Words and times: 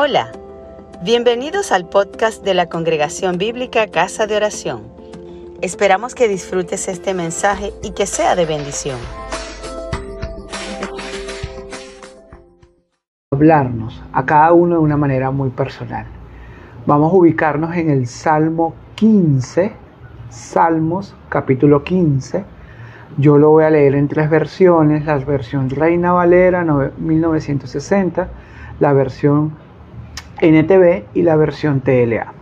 Hola, 0.00 0.30
bienvenidos 1.02 1.72
al 1.72 1.88
podcast 1.88 2.44
de 2.44 2.54
la 2.54 2.68
Congregación 2.68 3.36
Bíblica 3.36 3.88
Casa 3.88 4.28
de 4.28 4.36
Oración. 4.36 4.82
Esperamos 5.60 6.14
que 6.14 6.28
disfrutes 6.28 6.86
este 6.86 7.14
mensaje 7.14 7.72
y 7.82 7.90
que 7.90 8.06
sea 8.06 8.36
de 8.36 8.46
bendición. 8.46 8.96
Hablarnos 13.32 14.00
a 14.12 14.24
cada 14.24 14.52
uno 14.52 14.76
de 14.76 14.82
una 14.82 14.96
manera 14.96 15.32
muy 15.32 15.50
personal. 15.50 16.06
Vamos 16.86 17.12
a 17.12 17.16
ubicarnos 17.16 17.74
en 17.74 17.90
el 17.90 18.06
Salmo 18.06 18.74
15, 18.94 19.72
Salmos 20.30 21.16
capítulo 21.28 21.82
15. 21.82 22.44
Yo 23.16 23.36
lo 23.36 23.50
voy 23.50 23.64
a 23.64 23.70
leer 23.70 23.96
en 23.96 24.06
tres 24.06 24.30
versiones, 24.30 25.04
la 25.06 25.16
versión 25.16 25.68
Reina 25.68 26.12
Valera 26.12 26.62
1960, 26.62 28.28
la 28.78 28.92
versión 28.92 29.66
NTV 30.40 31.04
y 31.14 31.22
la 31.22 31.36
versión 31.36 31.80
TLA. 31.80 32.32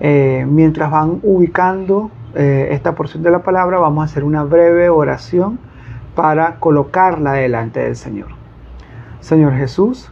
Eh, 0.00 0.46
mientras 0.48 0.90
van 0.90 1.20
ubicando 1.22 2.10
eh, 2.34 2.68
esta 2.72 2.94
porción 2.94 3.22
de 3.22 3.30
la 3.30 3.42
palabra, 3.42 3.78
vamos 3.78 4.02
a 4.02 4.04
hacer 4.06 4.24
una 4.24 4.42
breve 4.42 4.88
oración 4.88 5.58
para 6.14 6.56
colocarla 6.56 7.32
delante 7.32 7.80
del 7.80 7.96
Señor. 7.96 8.28
Señor 9.20 9.54
Jesús, 9.54 10.10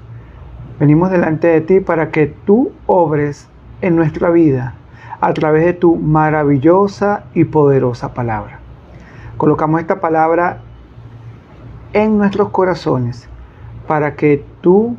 venimos 0.79 1.11
delante 1.11 1.49
de 1.49 1.61
ti 1.61 1.81
para 1.81 2.11
que 2.11 2.27
tú 2.27 2.73
obres 2.87 3.49
en 3.81 3.97
nuestra 3.97 4.31
vida 4.31 4.75
a 5.21 5.33
través 5.35 5.65
de 5.65 5.73
tu 5.73 5.97
maravillosa 5.97 7.25
y 7.35 7.45
poderosa 7.45 8.15
palabra. 8.15 8.59
Colocamos 9.37 9.81
esta 9.81 10.01
palabra 10.01 10.61
en 11.93 12.19
nuestros 12.19 12.49
corazones 12.51 13.29
para 13.87 14.15
que 14.17 14.45
tú 14.61 14.97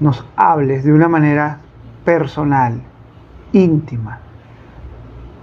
nos 0.00 0.24
hables 0.36 0.84
de 0.84 0.92
una 0.92 1.08
manera 1.08 1.58
personal, 2.04 2.80
íntima. 3.52 4.20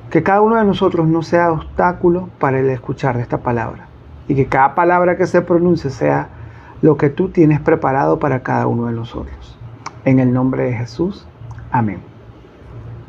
Que 0.10 0.22
cada 0.24 0.42
uno 0.42 0.58
de 0.58 0.66
nosotros 0.66 1.08
no 1.08 1.24
sea 1.24 1.52
obstáculo 1.52 2.30
para 2.40 2.60
el 2.60 2.70
escuchar 2.70 3.16
de 3.18 3.24
esta 3.24 3.40
palabra. 3.40 3.88
Y 4.28 4.36
que 4.36 4.46
cada 4.46 4.76
palabra 4.76 5.18
que 5.18 5.26
se 5.26 5.42
pronuncie 5.42 5.90
sea 5.90 6.30
lo 6.82 6.98
que 6.98 7.10
tú 7.10 7.30
tienes 7.30 7.60
preparado 7.60 8.20
para 8.20 8.44
cada 8.44 8.68
uno 8.68 8.86
de 8.86 8.94
nosotros. 8.94 9.58
En 10.06 10.20
el 10.20 10.34
nombre 10.34 10.64
de 10.66 10.74
Jesús. 10.74 11.28
Amén. 11.72 12.00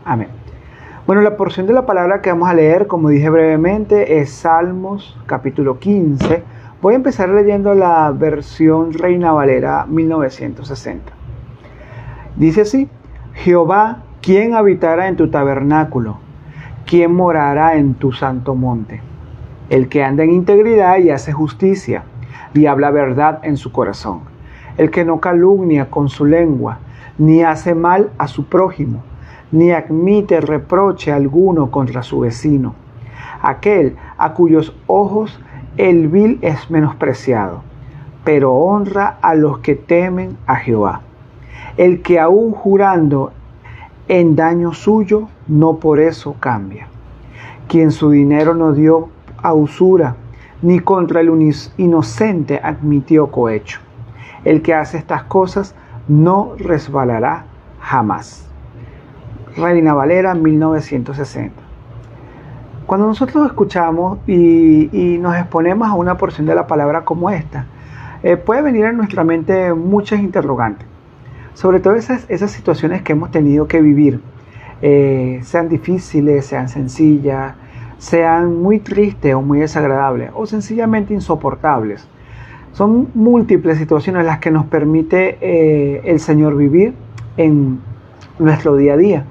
Amén. 0.05 0.29
Bueno, 1.07 1.21
la 1.21 1.37
porción 1.37 1.67
de 1.67 1.75
la 1.75 1.85
palabra 1.85 2.23
que 2.23 2.31
vamos 2.31 2.49
a 2.49 2.55
leer, 2.55 2.87
como 2.87 3.11
dije 3.11 3.29
brevemente, 3.29 4.21
es 4.21 4.31
Salmos 4.31 5.19
capítulo 5.27 5.79
15. 5.79 6.43
Voy 6.81 6.95
a 6.95 6.97
empezar 6.97 7.29
leyendo 7.29 7.75
la 7.75 8.11
versión 8.11 8.93
Reina 8.93 9.33
Valera 9.33 9.85
1960. 9.87 11.24
Dice 12.37 12.63
así, 12.63 12.89
Jehová, 13.35 13.99
¿quién 14.21 14.55
habitará 14.55 15.07
en 15.07 15.15
tu 15.15 15.31
tabernáculo? 15.31 16.17
¿Quién 16.85 17.15
morará 17.15 17.77
en 17.77 17.95
tu 17.95 18.11
santo 18.11 18.57
monte? 18.57 19.01
El 19.71 19.89
que 19.89 20.03
anda 20.03 20.25
en 20.25 20.33
integridad 20.33 20.99
y 20.99 21.11
hace 21.11 21.33
justicia 21.33 22.03
y 22.53 22.67
habla 22.67 22.91
verdad 22.91 23.39
en 23.45 23.57
su 23.57 23.71
corazón. 23.71 24.23
El 24.77 24.91
que 24.91 25.05
no 25.05 25.21
calumnia 25.21 25.91
con 25.91 26.09
su 26.09 26.25
lengua, 26.25 26.79
ni 27.19 27.45
hace 27.45 27.77
mal 27.77 28.11
a 28.19 28.27
su 28.27 28.47
prójimo, 28.47 29.05
ni 29.53 29.71
admite 29.71 30.41
reproche 30.41 31.13
alguno 31.13 31.71
contra 31.71 32.03
su 32.03 32.19
vecino. 32.19 32.75
Aquel 33.43 33.95
a 34.19 34.35
cuyos 34.35 34.75
ojos 34.89 35.39
el 35.77 36.09
vil 36.09 36.41
es 36.43 36.69
menospreciado, 36.69 37.63
pero 38.25 38.55
honra 38.55 39.19
a 39.23 39.37
los 39.37 39.59
que 39.59 39.77
temen 39.77 40.37
a 40.49 40.57
Jehová 40.57 41.03
el 41.77 42.03
que 42.03 42.21
aún 42.21 42.53
jurando 42.53 43.33
en 44.07 44.37
daño 44.37 44.73
suyo, 44.73 45.29
no 45.49 45.77
por 45.77 45.99
eso 45.99 46.37
cambia. 46.39 46.87
Quien 47.69 47.91
su 47.91 48.11
dinero 48.11 48.55
no 48.55 48.73
dio 48.73 49.09
a 49.43 49.55
usura, 49.55 50.17
ni 50.63 50.81
contra 50.81 51.21
el 51.21 51.31
inocente 51.77 52.61
admitió 52.63 53.31
cohecho. 53.31 53.81
El 54.45 54.63
que 54.63 54.75
hace 54.75 54.99
estas 54.99 55.25
cosas 55.25 55.75
no 56.07 56.53
resbalará 56.59 57.45
jamás. 57.81 58.47
Reina 59.57 59.95
Valera, 59.95 60.35
1960. 60.35 61.63
Cuando 62.87 63.07
nosotros 63.07 63.47
escuchamos 63.47 64.19
y, 64.29 65.19
nos 65.21 65.37
exponemos 65.37 65.89
a 65.89 65.95
una 65.95 66.19
porción 66.19 66.47
de 66.47 66.55
la 66.55 66.67
palabra 66.67 67.05
como 67.05 67.31
esta, 67.31 67.67
eh, 68.23 68.37
puede 68.37 68.63
venir 68.63 68.85
en 68.85 68.99
nuestra 68.99 69.25
mente 69.25 69.73
muchas 69.73 70.21
interrogantes 70.21 70.94
sobre 71.55 71.81
todo 71.81 71.95
esas, 71.95 72.27
esas 72.29 72.51
situaciones 72.51 73.03
que 73.03 73.13
hemos 73.13 73.31
tenido 73.31 73.67
que 73.67 73.81
vivir, 73.81 74.21
eh, 74.83 75.41
sean 75.43 75.69
difíciles, 75.69 76.47
sean 76.47 76.69
sencillas, 76.69 77.55
sean 77.99 78.61
muy 78.61 78.81
tristes 78.81 79.35
o 79.35 79.41
muy 79.41 79.61
desagradables 79.61 80.31
o 80.35 80.47
sencillamente 80.47 81.15
insoportables. 81.15 82.07
Son 82.73 83.09
múltiples 83.15 83.79
situaciones 83.79 84.27
las 84.27 84.41
que 84.41 84.51
nos 84.51 84.67
permite 84.67 85.39
eh, 85.41 86.03
el 86.05 86.19
Señor 86.21 86.57
vivir 86.57 86.93
en 87.37 87.81
nuestro 88.39 88.77
día 88.77 88.95
a 88.95 88.97
día. 88.97 89.25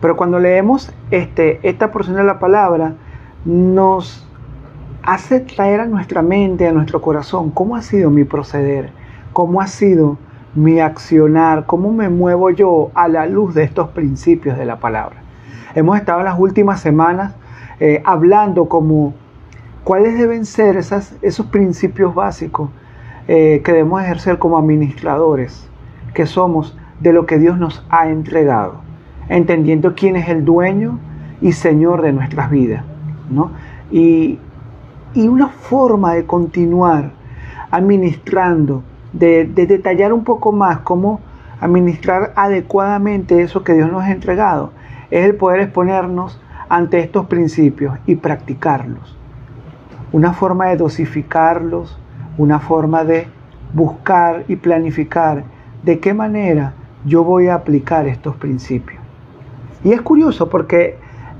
Pero 0.00 0.16
cuando 0.16 0.38
leemos 0.38 0.92
este, 1.10 1.58
esta 1.68 1.90
porción 1.90 2.16
de 2.16 2.24
la 2.24 2.38
palabra, 2.38 2.94
nos 3.44 4.26
hace 5.02 5.40
traer 5.40 5.80
a 5.80 5.86
nuestra 5.86 6.22
mente, 6.22 6.66
a 6.66 6.72
nuestro 6.72 7.00
corazón, 7.00 7.50
cómo 7.50 7.76
ha 7.76 7.82
sido 7.82 8.10
mi 8.10 8.24
proceder, 8.24 8.90
cómo 9.32 9.60
ha 9.60 9.66
sido 9.66 10.16
mi 10.54 10.80
accionar, 10.80 11.66
cómo 11.66 11.92
me 11.92 12.08
muevo 12.08 12.50
yo 12.50 12.90
a 12.94 13.08
la 13.08 13.26
luz 13.26 13.54
de 13.54 13.64
estos 13.64 13.88
principios 13.88 14.56
de 14.56 14.64
la 14.64 14.76
palabra. 14.76 15.16
Hemos 15.74 15.98
estado 15.98 16.22
las 16.22 16.38
últimas 16.38 16.80
semanas 16.80 17.34
eh, 17.80 18.00
hablando 18.04 18.68
como 18.68 19.14
cuáles 19.82 20.16
deben 20.16 20.46
ser 20.46 20.76
esas, 20.76 21.14
esos 21.22 21.46
principios 21.46 22.14
básicos 22.14 22.70
eh, 23.26 23.62
que 23.64 23.72
debemos 23.72 24.02
ejercer 24.02 24.38
como 24.38 24.56
administradores, 24.56 25.68
que 26.14 26.26
somos 26.26 26.76
de 27.00 27.12
lo 27.12 27.26
que 27.26 27.38
Dios 27.38 27.58
nos 27.58 27.84
ha 27.90 28.08
entregado, 28.08 28.76
entendiendo 29.28 29.94
quién 29.94 30.14
es 30.14 30.28
el 30.28 30.44
dueño 30.44 31.00
y 31.40 31.52
señor 31.52 32.02
de 32.02 32.12
nuestras 32.12 32.50
vidas. 32.50 32.84
¿no? 33.28 33.50
Y, 33.90 34.38
y 35.14 35.26
una 35.26 35.48
forma 35.48 36.14
de 36.14 36.26
continuar 36.26 37.10
administrando 37.72 38.84
de, 39.14 39.44
detallar 39.44 40.12
un 40.12 40.24
poco 40.24 40.52
más 40.52 40.80
cómo 40.80 41.20
administrar 41.60 42.32
adecuadamente 42.36 43.40
eso 43.40 43.64
que 43.64 43.72
Dios 43.72 43.90
nos 43.90 44.02
ha 44.02 44.10
entregado, 44.10 44.72
es 45.10 45.24
el 45.24 45.36
poder 45.36 45.60
exponernos 45.60 46.40
ante 46.68 46.98
estos 46.98 47.26
principios 47.26 47.96
y 48.06 48.16
practicarlos. 48.16 49.16
Una 50.12 50.32
forma 50.32 50.66
de 50.66 50.76
dosificarlos, 50.76 51.98
una 52.36 52.58
forma 52.58 53.04
de 53.04 53.28
buscar 53.72 54.44
y 54.48 54.56
planificar 54.56 55.44
de 55.82 56.00
qué 56.00 56.14
manera 56.14 56.74
yo 57.04 57.22
voy 57.22 57.48
a 57.48 57.54
aplicar 57.54 58.06
estos 58.06 58.34
principios. 58.36 59.00
Y 59.84 59.92
es 59.92 60.00
curioso 60.00 60.48
porque 60.48 60.98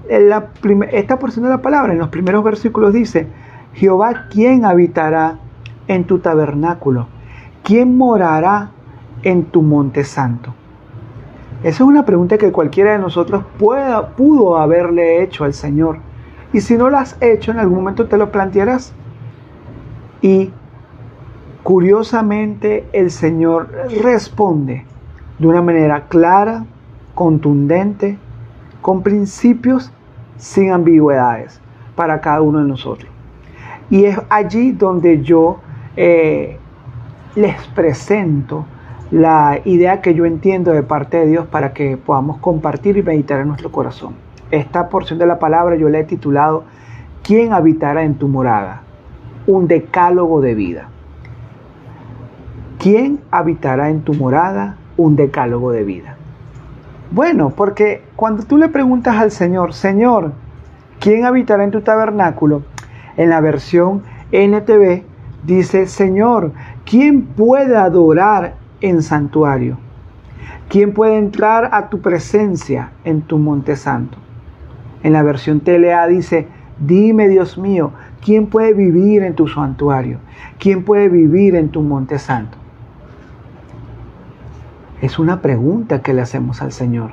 esta 0.09 1.19
porción 1.19 1.45
de 1.45 1.51
la 1.51 1.63
palabra 1.63 1.93
en 1.93 1.99
los 1.99 2.09
primeros 2.09 2.45
versículos 2.45 2.93
dice, 2.93 3.27
Jehová, 3.73 4.27
¿quién 4.31 4.65
habitará 4.65 5.39
en 5.89 6.05
tu 6.05 6.19
tabernáculo? 6.19 7.09
¿Quién 7.65 7.97
morará 7.97 8.71
en 9.25 9.45
tu 9.47 9.63
monte 9.63 10.05
santo? 10.05 10.55
Esa 11.65 11.83
es 11.83 11.89
una 11.89 12.05
pregunta 12.05 12.37
que 12.37 12.53
cualquiera 12.53 12.93
de 12.93 12.99
nosotros 12.99 13.43
pueda, 13.59 14.11
pudo 14.11 14.59
haberle 14.59 15.23
hecho 15.23 15.45
al 15.45 15.55
Señor. 15.55 15.99
Y 16.53 16.61
si 16.61 16.77
no 16.77 16.91
la 16.91 17.01
has 17.01 17.17
hecho, 17.21 17.51
en 17.51 17.59
algún 17.59 17.79
momento 17.79 18.07
te 18.07 18.19
lo 18.19 18.31
plantearás. 18.31 18.93
Y 20.21 20.53
curiosamente 21.63 22.87
el 22.93 23.11
Señor 23.11 23.71
responde 24.03 24.85
de 25.39 25.47
una 25.47 25.63
manera 25.63 26.05
clara, 26.09 26.67
contundente, 27.15 28.19
con 28.83 29.03
principios 29.03 29.91
sin 30.37 30.71
ambigüedades 30.71 31.61
para 31.97 32.21
cada 32.21 32.43
uno 32.43 32.59
de 32.59 32.69
nosotros. 32.69 33.11
Y 33.89 34.05
es 34.05 34.21
allí 34.29 34.73
donde 34.73 35.23
yo 35.23 35.61
eh, 35.97 36.59
les 37.37 37.57
presento 37.69 38.65
la 39.11 39.61
idea 39.65 40.01
que 40.01 40.15
yo 40.15 40.25
entiendo 40.25 40.73
de 40.73 40.83
parte 40.83 41.19
de 41.19 41.27
Dios 41.27 41.47
para 41.47 41.73
que 41.73 41.97
podamos 41.97 42.39
compartir 42.39 42.97
y 42.97 43.03
meditar 43.03 43.41
en 43.41 43.49
nuestro 43.49 43.71
corazón. 43.71 44.15
Esta 44.51 44.89
porción 44.89 45.19
de 45.19 45.27
la 45.27 45.39
palabra 45.39 45.77
yo 45.77 45.89
la 45.89 46.01
he 46.01 46.05
titulado 46.05 46.65
¿Quién 47.23 47.53
habitará 47.53 48.03
en 48.03 48.15
tu 48.17 48.29
morada? 48.29 48.83
Un 49.47 49.67
decálogo 49.67 50.41
de 50.41 50.55
vida. 50.55 50.89
¿Quién 52.79 53.21
habitará 53.31 53.91
en 53.91 54.03
tu 54.03 54.15
morada? 54.15 54.77
Un 54.97 55.17
decálogo 55.17 55.71
de 55.73 55.85
vida. 55.85 56.17
Bueno, 57.11 57.51
porque 57.51 58.03
cuando 58.17 58.45
tú 58.45 58.59
le 58.59 58.69
preguntas 58.69 59.17
al 59.17 59.31
Señor, 59.31 59.73
Señor, 59.73 60.33
¿quién 61.01 61.25
habitará 61.25 61.65
en 61.65 61.71
tu 61.71 61.81
tabernáculo? 61.81 62.63
En 63.17 63.31
la 63.31 63.41
versión 63.41 64.03
NTV 64.33 65.03
dice, 65.45 65.87
Señor, 65.87 66.53
¿quién 66.85 67.23
puede 67.23 67.77
adorar 67.77 68.57
en 68.81 69.03
santuario? 69.03 69.79
¿Quién 70.69 70.93
puede 70.93 71.19
entrar 71.19 71.71
a 71.73 71.89
tu 71.89 72.01
presencia 72.01 72.93
en 73.05 73.23
tu 73.23 73.39
monte 73.39 73.77
santo? 73.77 74.19
En 75.03 75.13
la 75.13 75.23
versión 75.23 75.61
TLA 75.61 76.07
dice, 76.09 76.49
dime 76.79 77.29
Dios 77.29 77.59
mío, 77.59 77.93
¿quién 78.25 78.47
puede 78.47 78.73
vivir 78.73 79.23
en 79.23 79.35
tu 79.35 79.47
santuario? 79.47 80.19
¿Quién 80.59 80.85
puede 80.85 81.09
vivir 81.09 81.55
en 81.55 81.69
tu 81.69 81.83
monte 81.83 82.19
santo? 82.19 82.57
Es 85.03 85.19
una 85.19 85.43
pregunta 85.43 86.01
que 86.01 86.15
le 86.15 86.23
hacemos 86.23 86.63
al 86.63 86.73
Señor. 86.73 87.13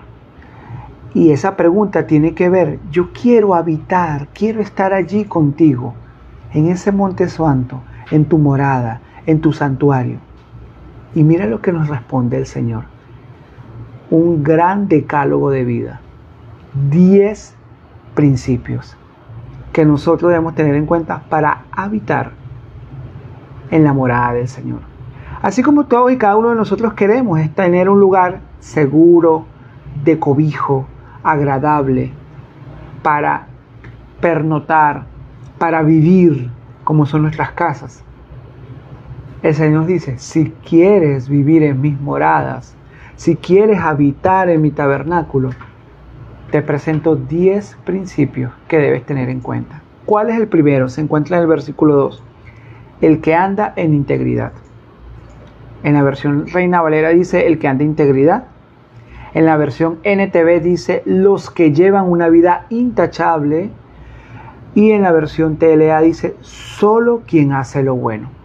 Y 1.14 1.32
esa 1.32 1.58
pregunta 1.58 2.08
tiene 2.08 2.34
que 2.34 2.50
ver, 2.50 2.80
yo 2.90 3.12
quiero 3.12 3.54
habitar, 3.54 4.30
quiero 4.34 4.62
estar 4.62 4.94
allí 4.94 5.26
contigo, 5.26 5.94
en 6.54 6.68
ese 6.68 6.94
monte 6.94 7.28
santo, 7.28 7.82
en 8.12 8.26
tu 8.26 8.38
morada, 8.38 9.02
en 9.26 9.42
tu 9.42 9.54
santuario. 9.54 10.20
Y 11.14 11.24
mira 11.24 11.46
lo 11.46 11.62
que 11.62 11.72
nos 11.72 11.88
responde 11.88 12.38
el 12.38 12.46
Señor. 12.46 12.86
Un 14.10 14.44
gran 14.44 14.88
decálogo 14.88 15.50
de 15.50 15.66
vida. 15.66 16.02
Diez 16.90 17.56
principios 18.16 18.98
que 19.74 19.86
nosotros 19.86 20.30
debemos 20.30 20.56
tener 20.56 20.76
en 20.76 20.86
cuenta 20.86 21.24
para 21.30 21.64
habitar 21.72 22.32
en 23.70 23.84
la 23.84 23.94
morada 23.94 24.34
del 24.34 24.48
Señor. 24.48 24.80
Así 25.42 25.64
como 25.64 25.86
todos 25.86 26.12
y 26.12 26.18
cada 26.18 26.36
uno 26.36 26.50
de 26.50 26.56
nosotros 26.56 26.94
queremos 26.94 27.40
es 27.40 27.54
tener 27.54 27.90
un 27.90 28.00
lugar 28.00 28.42
seguro, 28.60 29.46
de 30.04 30.20
cobijo, 30.20 30.86
agradable, 31.24 32.12
para 33.02 33.48
pernotar, 34.20 35.06
para 35.58 35.82
vivir 35.82 36.50
como 36.84 37.06
son 37.06 37.24
nuestras 37.24 37.52
casas. 37.52 38.04
El 39.44 39.56
Señor 39.56 39.88
dice, 39.88 40.20
si 40.20 40.54
quieres 40.70 41.28
vivir 41.28 41.64
en 41.64 41.82
mis 41.82 42.00
moradas, 42.00 42.76
si 43.16 43.36
quieres 43.36 43.80
habitar 43.80 44.52
en 44.52 44.62
mi 44.62 44.70
tabernáculo, 44.70 45.50
te 46.52 46.62
presento 46.62 47.16
10 47.16 47.78
principios 47.84 48.54
que 48.68 48.78
debes 48.78 49.04
tener 49.04 49.30
en 49.30 49.40
cuenta. 49.40 49.82
¿Cuál 50.06 50.30
es 50.30 50.38
el 50.38 50.48
primero? 50.48 50.90
Se 50.90 51.02
encuentra 51.02 51.38
en 51.38 51.42
el 51.42 51.50
versículo 51.50 51.96
2. 51.96 52.24
El 53.02 53.20
que 53.20 53.34
anda 53.34 53.74
en 53.78 53.96
integridad. 53.96 54.52
En 55.82 55.96
la 55.96 56.04
versión 56.04 56.46
Reina 56.46 56.84
Valera 56.84 57.10
dice 57.10 57.48
el 57.48 57.58
que 57.58 57.68
anda 57.68 57.84
en 57.84 57.90
integridad. 57.90 58.44
En 59.34 59.46
la 59.46 59.58
versión 59.58 59.98
NTV 60.04 60.62
dice 60.62 61.02
los 61.06 61.50
que 61.50 61.74
llevan 61.74 62.12
una 62.12 62.30
vida 62.30 62.68
intachable. 62.70 63.72
Y 64.76 64.92
en 64.92 65.02
la 65.02 65.12
versión 65.12 65.58
TLA 65.58 66.00
dice 66.02 66.36
solo 66.42 67.24
quien 67.26 67.54
hace 67.54 67.82
lo 67.82 67.96
bueno 67.96 68.41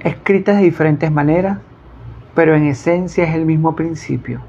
escritas 0.00 0.56
de 0.56 0.62
diferentes 0.62 1.10
maneras, 1.10 1.58
pero 2.34 2.54
en 2.54 2.66
esencia 2.66 3.24
es 3.24 3.34
el 3.34 3.46
mismo 3.46 3.74
principio, 3.74 4.40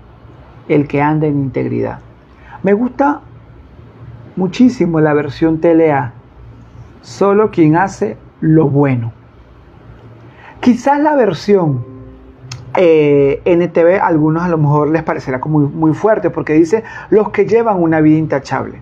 el 0.68 0.88
que 0.88 1.02
anda 1.02 1.28
en 1.28 1.40
integridad. 1.40 2.00
Me 2.64 2.74
gusta 2.74 3.22
muchísimo 4.36 5.00
la 5.00 5.14
versión 5.14 5.60
TLA, 5.60 6.14
solo 7.02 7.52
quien 7.52 7.76
hace 7.76 8.18
lo 8.42 8.70
bueno. 8.70 9.14
Quizás 10.60 11.00
la 11.00 11.16
versión 11.16 11.86
eh, 12.76 13.42
NTV 13.46 14.02
a 14.02 14.08
algunos 14.08 14.44
a 14.44 14.50
lo 14.50 14.58
mejor 14.58 14.90
les 14.90 15.02
parecerá 15.04 15.40
como 15.40 15.60
muy, 15.60 15.70
muy 15.70 15.94
fuerte 15.94 16.30
porque 16.30 16.54
dice 16.54 16.84
los 17.10 17.30
que 17.30 17.46
llevan 17.46 17.82
una 17.82 18.02
vida 18.02 18.18
intachable. 18.18 18.82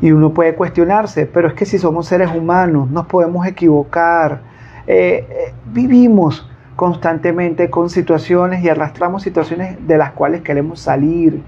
Y 0.00 0.12
uno 0.12 0.34
puede 0.34 0.54
cuestionarse, 0.54 1.26
pero 1.26 1.48
es 1.48 1.54
que 1.54 1.64
si 1.64 1.78
somos 1.78 2.06
seres 2.06 2.30
humanos, 2.34 2.90
nos 2.90 3.06
podemos 3.06 3.46
equivocar, 3.46 4.40
eh, 4.86 5.26
eh, 5.28 5.54
vivimos 5.72 6.48
constantemente 6.76 7.70
con 7.70 7.90
situaciones 7.90 8.62
y 8.62 8.68
arrastramos 8.68 9.22
situaciones 9.22 9.84
de 9.86 9.98
las 9.98 10.12
cuales 10.12 10.42
queremos 10.42 10.80
salir, 10.80 11.42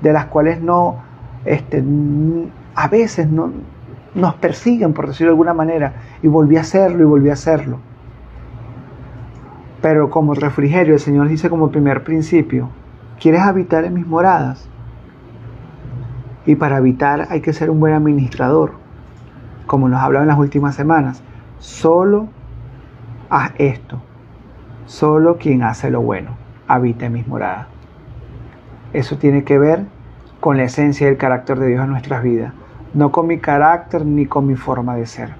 de 0.00 0.12
las 0.12 0.26
cuales 0.26 0.60
no, 0.60 0.96
este, 1.44 1.84
a 2.74 2.88
veces 2.88 3.28
no, 3.28 3.52
nos 4.14 4.34
persiguen, 4.34 4.92
por 4.92 5.06
decirlo 5.06 5.30
de 5.30 5.34
alguna 5.34 5.54
manera, 5.54 5.92
y 6.22 6.28
volví 6.28 6.56
a 6.56 6.62
hacerlo 6.62 7.02
y 7.02 7.06
volví 7.06 7.30
a 7.30 7.34
hacerlo. 7.34 7.78
Pero 9.82 10.08
como 10.08 10.34
refrigerio, 10.34 10.94
el 10.94 11.00
Señor 11.00 11.28
dice 11.28 11.50
como 11.50 11.70
primer 11.70 12.04
principio, 12.04 12.70
¿quieres 13.20 13.42
habitar 13.42 13.84
en 13.84 13.94
mis 13.94 14.06
moradas? 14.06 14.68
Y 16.46 16.56
para 16.56 16.76
habitar 16.76 17.26
hay 17.30 17.40
que 17.40 17.52
ser 17.52 17.70
un 17.70 17.80
buen 17.80 17.92
administrador, 17.92 18.72
como 19.66 19.88
nos 19.88 20.00
hablado 20.00 20.22
en 20.22 20.28
las 20.28 20.38
últimas 20.38 20.74
semanas. 20.74 21.22
Solo 21.58 22.28
haz 23.30 23.52
esto. 23.58 24.00
Solo 24.86 25.38
quien 25.38 25.62
hace 25.62 25.90
lo 25.90 26.02
bueno 26.02 26.36
habita 26.66 27.06
en 27.06 27.14
mis 27.14 27.26
moradas. 27.26 27.66
Eso 28.92 29.18
tiene 29.18 29.44
que 29.44 29.58
ver 29.58 29.84
con 30.40 30.56
la 30.56 30.64
esencia 30.64 31.06
del 31.06 31.16
carácter 31.16 31.58
de 31.58 31.68
Dios 31.68 31.84
en 31.84 31.90
nuestras 31.90 32.22
vidas, 32.22 32.52
no 32.92 33.10
con 33.12 33.26
mi 33.26 33.38
carácter 33.38 34.04
ni 34.04 34.26
con 34.26 34.46
mi 34.46 34.56
forma 34.56 34.94
de 34.94 35.06
ser. 35.06 35.30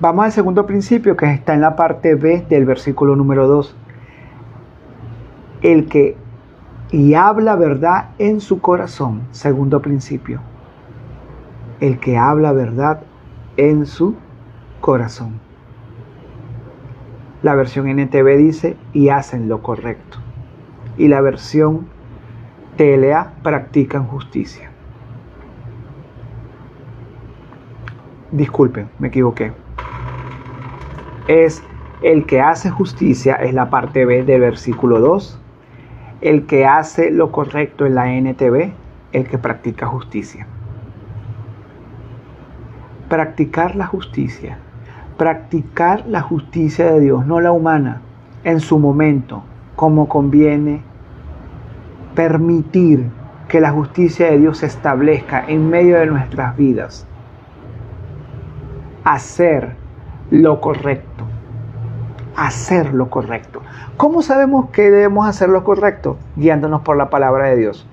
Vamos 0.00 0.24
al 0.24 0.32
segundo 0.32 0.66
principio 0.66 1.16
que 1.16 1.30
está 1.32 1.54
en 1.54 1.60
la 1.60 1.76
parte 1.76 2.14
B 2.14 2.44
del 2.48 2.64
versículo 2.64 3.16
número 3.16 3.46
2. 3.46 3.76
El 5.62 5.88
que 5.88 6.16
y 6.92 7.14
habla 7.14 7.56
verdad 7.56 8.10
en 8.18 8.40
su 8.40 8.60
corazón, 8.60 9.22
segundo 9.30 9.80
principio. 9.80 10.40
El 11.80 11.98
que 11.98 12.18
habla 12.18 12.52
verdad 12.52 13.00
en 13.56 13.86
su 13.86 14.14
corazón. 14.80 15.40
La 17.42 17.56
versión 17.56 17.88
NTV 17.88 18.36
dice 18.36 18.76
y 18.92 19.08
hacen 19.08 19.48
lo 19.48 19.62
correcto. 19.62 20.18
Y 20.96 21.08
la 21.08 21.20
versión 21.20 21.88
TLA 22.76 23.32
practican 23.42 24.06
justicia. 24.06 24.70
Disculpen, 28.30 28.88
me 29.00 29.08
equivoqué. 29.08 29.52
Es 31.26 31.64
el 32.02 32.26
que 32.26 32.40
hace 32.40 32.70
justicia, 32.70 33.34
es 33.34 33.54
la 33.54 33.70
parte 33.70 34.04
B 34.04 34.22
del 34.22 34.40
versículo 34.40 35.00
2. 35.00 35.40
El 36.20 36.46
que 36.46 36.64
hace 36.64 37.10
lo 37.10 37.32
correcto 37.32 37.86
en 37.86 37.96
la 37.96 38.12
NTV, 38.12 38.72
el 39.10 39.28
que 39.28 39.38
practica 39.38 39.86
justicia. 39.86 40.46
Practicar 43.08 43.74
la 43.74 43.86
justicia 43.86 44.58
practicar 45.22 46.04
la 46.08 46.20
justicia 46.20 46.90
de 46.90 46.98
Dios, 46.98 47.24
no 47.24 47.38
la 47.38 47.52
humana, 47.52 48.00
en 48.42 48.58
su 48.58 48.80
momento, 48.80 49.44
como 49.76 50.08
conviene, 50.08 50.82
permitir 52.16 53.08
que 53.46 53.60
la 53.60 53.70
justicia 53.70 54.26
de 54.32 54.38
Dios 54.40 54.58
se 54.58 54.66
establezca 54.66 55.44
en 55.46 55.70
medio 55.70 55.96
de 56.00 56.06
nuestras 56.06 56.56
vidas, 56.56 57.06
hacer 59.04 59.76
lo 60.32 60.60
correcto, 60.60 61.24
hacer 62.34 62.92
lo 62.92 63.08
correcto. 63.08 63.62
¿Cómo 63.96 64.22
sabemos 64.22 64.70
que 64.70 64.90
debemos 64.90 65.28
hacer 65.28 65.50
lo 65.50 65.62
correcto? 65.62 66.16
Guiándonos 66.34 66.82
por 66.82 66.96
la 66.96 67.10
palabra 67.10 67.46
de 67.46 67.58
Dios, 67.58 67.86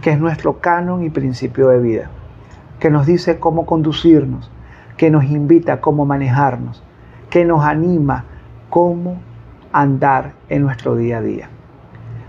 que 0.00 0.12
es 0.12 0.18
nuestro 0.18 0.60
canon 0.60 1.02
y 1.02 1.10
principio 1.10 1.68
de 1.68 1.80
vida, 1.80 2.08
que 2.80 2.88
nos 2.88 3.04
dice 3.04 3.38
cómo 3.38 3.66
conducirnos, 3.66 4.50
que 4.96 5.10
nos 5.10 5.24
invita 5.24 5.74
a 5.74 5.80
cómo 5.80 6.04
manejarnos, 6.04 6.82
que 7.30 7.44
nos 7.44 7.64
anima 7.64 8.24
cómo 8.70 9.20
andar 9.72 10.32
en 10.48 10.62
nuestro 10.62 10.96
día 10.96 11.18
a 11.18 11.22
día. 11.22 11.48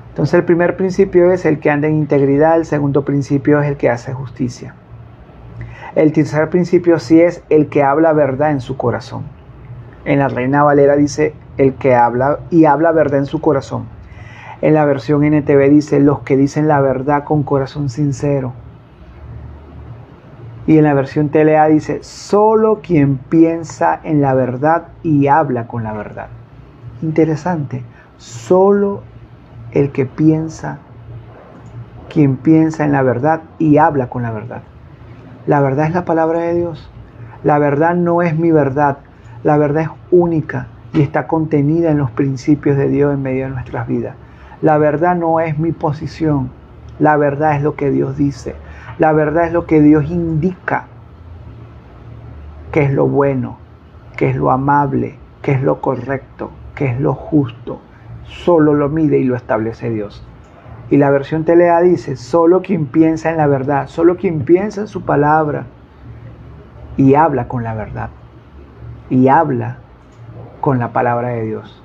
Entonces 0.09 0.35
el 0.35 0.45
primer 0.45 0.77
principio 0.77 1.31
es 1.31 1.45
el 1.45 1.59
que 1.59 1.71
anda 1.71 1.87
en 1.87 1.95
integridad, 1.95 2.57
el 2.57 2.65
segundo 2.65 3.03
principio 3.03 3.61
es 3.61 3.67
el 3.67 3.77
que 3.77 3.89
hace 3.89 4.13
justicia. 4.13 4.75
El 5.95 6.11
tercer 6.11 6.49
principio 6.49 6.99
sí 6.99 7.21
es 7.21 7.43
el 7.49 7.67
que 7.67 7.83
habla 7.83 8.13
verdad 8.13 8.51
en 8.51 8.61
su 8.61 8.77
corazón. 8.77 9.23
En 10.05 10.19
la 10.19 10.27
Reina 10.27 10.63
Valera 10.63 10.95
dice 10.95 11.33
el 11.57 11.75
que 11.75 11.95
habla 11.95 12.39
y 12.49 12.65
habla 12.65 12.91
verdad 12.91 13.19
en 13.19 13.25
su 13.25 13.41
corazón. 13.41 13.85
En 14.61 14.73
la 14.73 14.85
versión 14.85 15.23
NTV 15.23 15.69
dice 15.69 15.99
los 15.99 16.21
que 16.21 16.37
dicen 16.37 16.67
la 16.67 16.79
verdad 16.81 17.23
con 17.23 17.43
corazón 17.43 17.89
sincero. 17.89 18.53
Y 20.65 20.77
en 20.77 20.85
la 20.85 20.93
versión 20.93 21.29
TLA 21.29 21.67
dice, 21.67 22.03
solo 22.03 22.79
quien 22.81 23.17
piensa 23.17 23.99
en 24.03 24.21
la 24.21 24.33
verdad 24.33 24.87
y 25.03 25.27
habla 25.27 25.67
con 25.67 25.83
la 25.83 25.91
verdad. 25.91 26.27
Interesante, 27.01 27.83
solo 28.17 29.01
el 29.71 29.91
que 29.91 30.05
piensa, 30.05 30.79
quien 32.09 32.37
piensa 32.37 32.85
en 32.85 32.93
la 32.93 33.01
verdad 33.01 33.41
y 33.59 33.77
habla 33.77 34.07
con 34.07 34.23
la 34.23 34.31
verdad. 34.31 34.61
La 35.47 35.59
verdad 35.59 35.87
es 35.87 35.93
la 35.93 36.05
palabra 36.05 36.39
de 36.39 36.55
Dios. 36.55 36.89
La 37.43 37.59
verdad 37.59 37.95
no 37.95 38.21
es 38.21 38.37
mi 38.37 38.51
verdad, 38.51 38.99
la 39.43 39.57
verdad 39.57 39.83
es 39.83 39.89
única 40.11 40.67
y 40.93 41.01
está 41.01 41.27
contenida 41.27 41.91
en 41.91 41.97
los 41.97 42.11
principios 42.11 42.77
de 42.77 42.87
Dios 42.87 43.13
en 43.13 43.21
medio 43.21 43.45
de 43.45 43.51
nuestras 43.51 43.85
vidas. 43.85 44.15
La 44.61 44.77
verdad 44.77 45.15
no 45.15 45.41
es 45.41 45.59
mi 45.59 45.73
posición, 45.73 46.51
la 46.99 47.17
verdad 47.17 47.57
es 47.57 47.63
lo 47.63 47.75
que 47.75 47.91
Dios 47.91 48.15
dice. 48.15 48.55
La 48.99 49.11
verdad 49.11 49.47
es 49.47 49.53
lo 49.53 49.65
que 49.65 49.81
Dios 49.81 50.09
indica, 50.09 50.85
que 52.71 52.83
es 52.83 52.91
lo 52.91 53.07
bueno, 53.07 53.57
que 54.15 54.29
es 54.29 54.35
lo 54.35 54.51
amable, 54.51 55.17
que 55.41 55.53
es 55.53 55.63
lo 55.63 55.81
correcto, 55.81 56.51
que 56.75 56.85
es 56.85 56.99
lo 56.99 57.13
justo, 57.13 57.81
solo 58.23 58.73
lo 58.73 58.89
mide 58.89 59.17
y 59.17 59.23
lo 59.23 59.35
establece 59.35 59.89
Dios. 59.89 60.25
Y 60.89 60.97
la 60.97 61.09
versión 61.09 61.43
Telea 61.43 61.81
dice, 61.81 62.15
solo 62.15 62.61
quien 62.61 62.85
piensa 62.85 63.31
en 63.31 63.37
la 63.37 63.47
verdad, 63.47 63.87
solo 63.87 64.15
quien 64.15 64.41
piensa 64.41 64.81
en 64.81 64.87
su 64.87 65.03
palabra 65.03 65.65
y 66.97 67.15
habla 67.15 67.47
con 67.47 67.63
la 67.63 67.73
verdad. 67.73 68.09
Y 69.09 69.27
habla 69.27 69.77
con 70.61 70.79
la 70.79 70.93
palabra 70.93 71.29
de 71.29 71.45
Dios. 71.45 71.81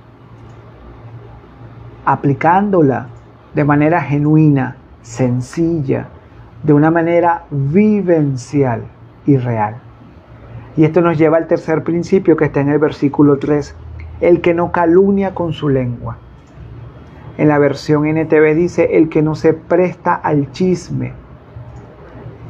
Aplicándola 2.05 3.07
de 3.55 3.65
manera 3.65 4.01
genuina, 4.03 4.77
sencilla, 5.03 6.09
de 6.63 6.73
una 6.73 6.91
manera 6.91 7.45
vivencial 7.51 8.83
y 9.27 9.37
real. 9.37 9.77
Y 10.77 10.85
esto 10.85 11.01
nos 11.01 11.19
lleva 11.19 11.37
al 11.37 11.47
tercer 11.47 11.83
principio 11.83 12.37
que 12.37 12.47
está 12.47 12.61
en 12.61 12.69
el 12.69 12.79
versículo 12.79 13.39
3, 13.39 13.75
el 14.21 14.41
que 14.41 14.55
no 14.55 14.73
calumnia 14.73 15.35
con 15.35 15.53
su 15.53 15.69
lengua. 15.69 16.19
En 17.37 17.49
la 17.49 17.59
versión 17.59 18.05
NTV 18.07 18.55
dice 18.55 18.97
el 18.97 19.09
que 19.09 19.23
no 19.23 19.35
se 19.35 19.55
presta 19.55 20.15
al 20.15 20.51
chisme. 20.53 21.13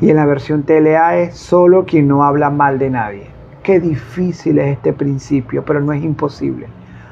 Y 0.00 0.10
en 0.10 0.16
la 0.16 0.26
versión 0.26 0.62
TLA 0.62 1.18
es 1.18 1.36
solo 1.36 1.84
quien 1.84 2.06
no 2.08 2.22
habla 2.22 2.50
mal 2.50 2.78
de 2.78 2.90
nadie. 2.90 3.26
Qué 3.62 3.80
difícil 3.80 4.58
es 4.58 4.76
este 4.76 4.92
principio, 4.92 5.64
pero 5.64 5.80
no 5.80 5.92
es 5.92 6.02
imposible. 6.02 6.68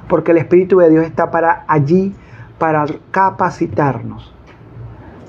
Porque 0.09 0.31
el 0.31 0.39
Espíritu 0.39 0.79
de 0.79 0.91
Dios 0.91 1.05
está 1.05 1.31
para 1.31 1.65
allí, 1.67 2.15
para 2.59 2.87
capacitarnos, 3.11 4.35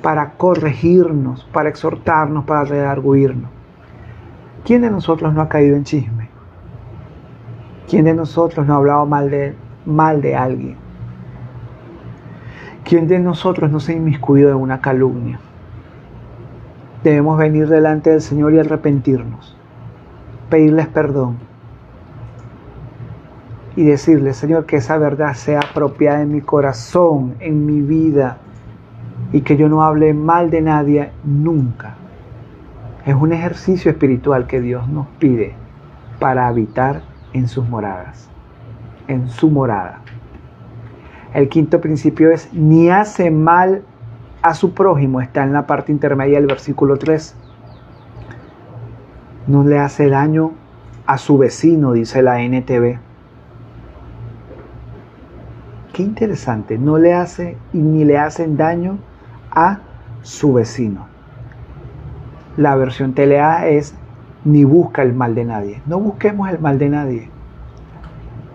para 0.01 0.31
corregirnos, 0.31 1.43
para 1.51 1.69
exhortarnos, 1.69 2.45
para 2.45 2.63
redarguirnos. 2.63 3.49
¿Quién 4.65 4.81
de 4.81 4.91
nosotros 4.91 5.33
no 5.33 5.41
ha 5.41 5.49
caído 5.49 5.75
en 5.75 5.83
chisme? 5.83 6.29
¿Quién 7.89 8.05
de 8.05 8.13
nosotros 8.13 8.65
no 8.67 8.73
ha 8.73 8.77
hablado 8.77 9.05
mal 9.05 9.29
de, 9.29 9.55
mal 9.85 10.21
de 10.21 10.35
alguien? 10.35 10.75
¿Quién 12.83 13.07
de 13.07 13.19
nosotros 13.19 13.71
no 13.71 13.79
se 13.79 13.93
ha 13.93 13.95
inmiscuido 13.95 14.49
en 14.49 14.57
una 14.57 14.81
calumnia? 14.81 15.39
Debemos 17.03 17.37
venir 17.37 17.67
delante 17.67 18.09
del 18.09 18.21
Señor 18.21 18.53
y 18.53 18.59
arrepentirnos, 18.59 19.55
pedirles 20.49 20.87
perdón 20.87 21.37
y 23.77 23.83
decirle, 23.83 24.33
Señor, 24.33 24.65
que 24.65 24.77
esa 24.77 24.97
verdad 24.97 25.33
sea 25.33 25.59
apropiada 25.59 26.21
en 26.21 26.31
mi 26.31 26.41
corazón, 26.41 27.35
en 27.39 27.65
mi 27.65 27.81
vida, 27.81 28.39
y 29.33 29.41
que 29.41 29.57
yo 29.57 29.69
no 29.69 29.83
hable 29.83 30.13
mal 30.13 30.49
de 30.49 30.61
nadie 30.61 31.11
nunca. 31.23 31.95
Es 33.05 33.15
un 33.15 33.33
ejercicio 33.33 33.91
espiritual 33.91 34.47
que 34.47 34.61
Dios 34.61 34.87
nos 34.87 35.07
pide 35.19 35.53
para 36.19 36.47
habitar 36.47 37.01
en 37.33 37.47
sus 37.47 37.67
moradas, 37.67 38.29
en 39.07 39.29
su 39.29 39.49
morada. 39.49 40.01
El 41.33 41.49
quinto 41.49 41.81
principio 41.81 42.31
es 42.31 42.51
ni 42.53 42.89
hace 42.89 43.31
mal 43.31 43.83
a 44.41 44.53
su 44.53 44.73
prójimo, 44.73 45.21
está 45.21 45.43
en 45.43 45.53
la 45.53 45.67
parte 45.67 45.91
intermedia 45.91 46.39
del 46.39 46.47
versículo 46.47 46.97
3. 46.97 47.35
No 49.47 49.63
le 49.63 49.79
hace 49.79 50.09
daño 50.09 50.51
a 51.05 51.17
su 51.17 51.37
vecino, 51.37 51.93
dice 51.93 52.21
la 52.21 52.41
NTV. 52.41 52.99
Qué 55.93 56.03
interesante, 56.03 56.77
no 56.77 56.97
le 56.97 57.13
hace 57.13 57.57
y 57.73 57.79
ni 57.79 58.05
le 58.05 58.17
hacen 58.17 58.55
daño 58.57 58.99
a 59.57 59.79
su 60.21 60.53
vecino. 60.53 61.07
La 62.55 62.75
versión 62.75 63.13
TLA 63.13 63.67
es 63.67 63.95
ni 64.45 64.63
busca 64.63 65.01
el 65.01 65.13
mal 65.13 65.35
de 65.35 65.45
nadie. 65.45 65.81
No 65.85 65.99
busquemos 65.99 66.49
el 66.49 66.59
mal 66.59 66.79
de 66.79 66.89
nadie 66.89 67.37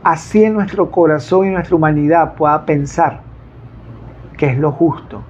así 0.02 0.42
en 0.44 0.54
nuestro 0.54 0.90
corazón 0.90 1.46
y 1.46 1.50
nuestra 1.50 1.76
humanidad 1.76 2.34
pueda 2.34 2.64
pensar 2.66 3.20
que 4.36 4.46
es 4.46 4.58
lo 4.58 4.72
justo, 4.72 5.22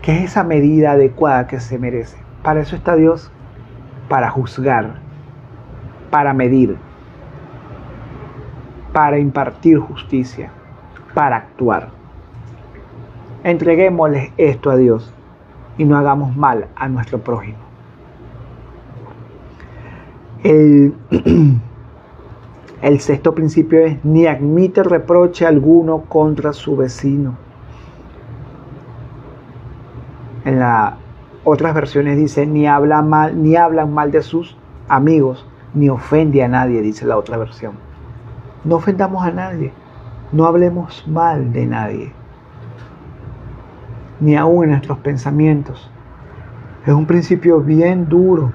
que 0.00 0.18
es 0.18 0.30
esa 0.30 0.44
medida 0.44 0.92
adecuada 0.92 1.46
que 1.46 1.58
se 1.60 1.78
merece. 1.78 2.16
Para 2.42 2.60
eso 2.60 2.76
está 2.76 2.94
Dios, 2.96 3.30
para 4.08 4.30
juzgar, 4.30 4.94
para 6.10 6.32
medir, 6.32 6.76
para 8.92 9.18
impartir 9.18 9.78
justicia, 9.78 10.50
para 11.14 11.36
actuar. 11.36 11.88
Entreguémosle 13.44 14.32
esto 14.36 14.70
a 14.70 14.76
Dios 14.76 15.12
y 15.78 15.84
no 15.84 15.96
hagamos 15.96 16.36
mal 16.36 16.66
a 16.76 16.88
nuestro 16.88 17.18
prójimo. 17.18 17.58
El 20.42 20.94
El 22.82 22.98
sexto 22.98 23.32
principio 23.32 23.78
es 23.78 24.04
ni 24.04 24.26
admite 24.26 24.82
reproche 24.82 25.46
alguno 25.46 26.00
contra 26.08 26.52
su 26.52 26.76
vecino. 26.76 27.36
En 30.44 30.58
las 30.58 30.94
otras 31.44 31.74
versiones 31.74 32.16
dice 32.16 32.44
ni 32.44 32.66
habla 32.66 33.00
mal, 33.02 33.40
ni 33.40 33.54
hablan 33.54 33.94
mal 33.94 34.10
de 34.10 34.22
sus 34.22 34.56
amigos, 34.88 35.46
ni 35.74 35.90
ofende 35.90 36.42
a 36.42 36.48
nadie, 36.48 36.82
dice 36.82 37.06
la 37.06 37.16
otra 37.16 37.36
versión. 37.36 37.74
No 38.64 38.76
ofendamos 38.76 39.24
a 39.24 39.30
nadie, 39.30 39.72
no 40.32 40.46
hablemos 40.46 41.06
mal 41.06 41.52
de 41.52 41.66
nadie, 41.66 42.12
ni 44.22 44.36
aún 44.36 44.64
en 44.64 44.70
nuestros 44.70 44.98
pensamientos. 44.98 45.90
Es 46.86 46.94
un 46.94 47.06
principio 47.06 47.60
bien 47.60 48.08
duro, 48.08 48.52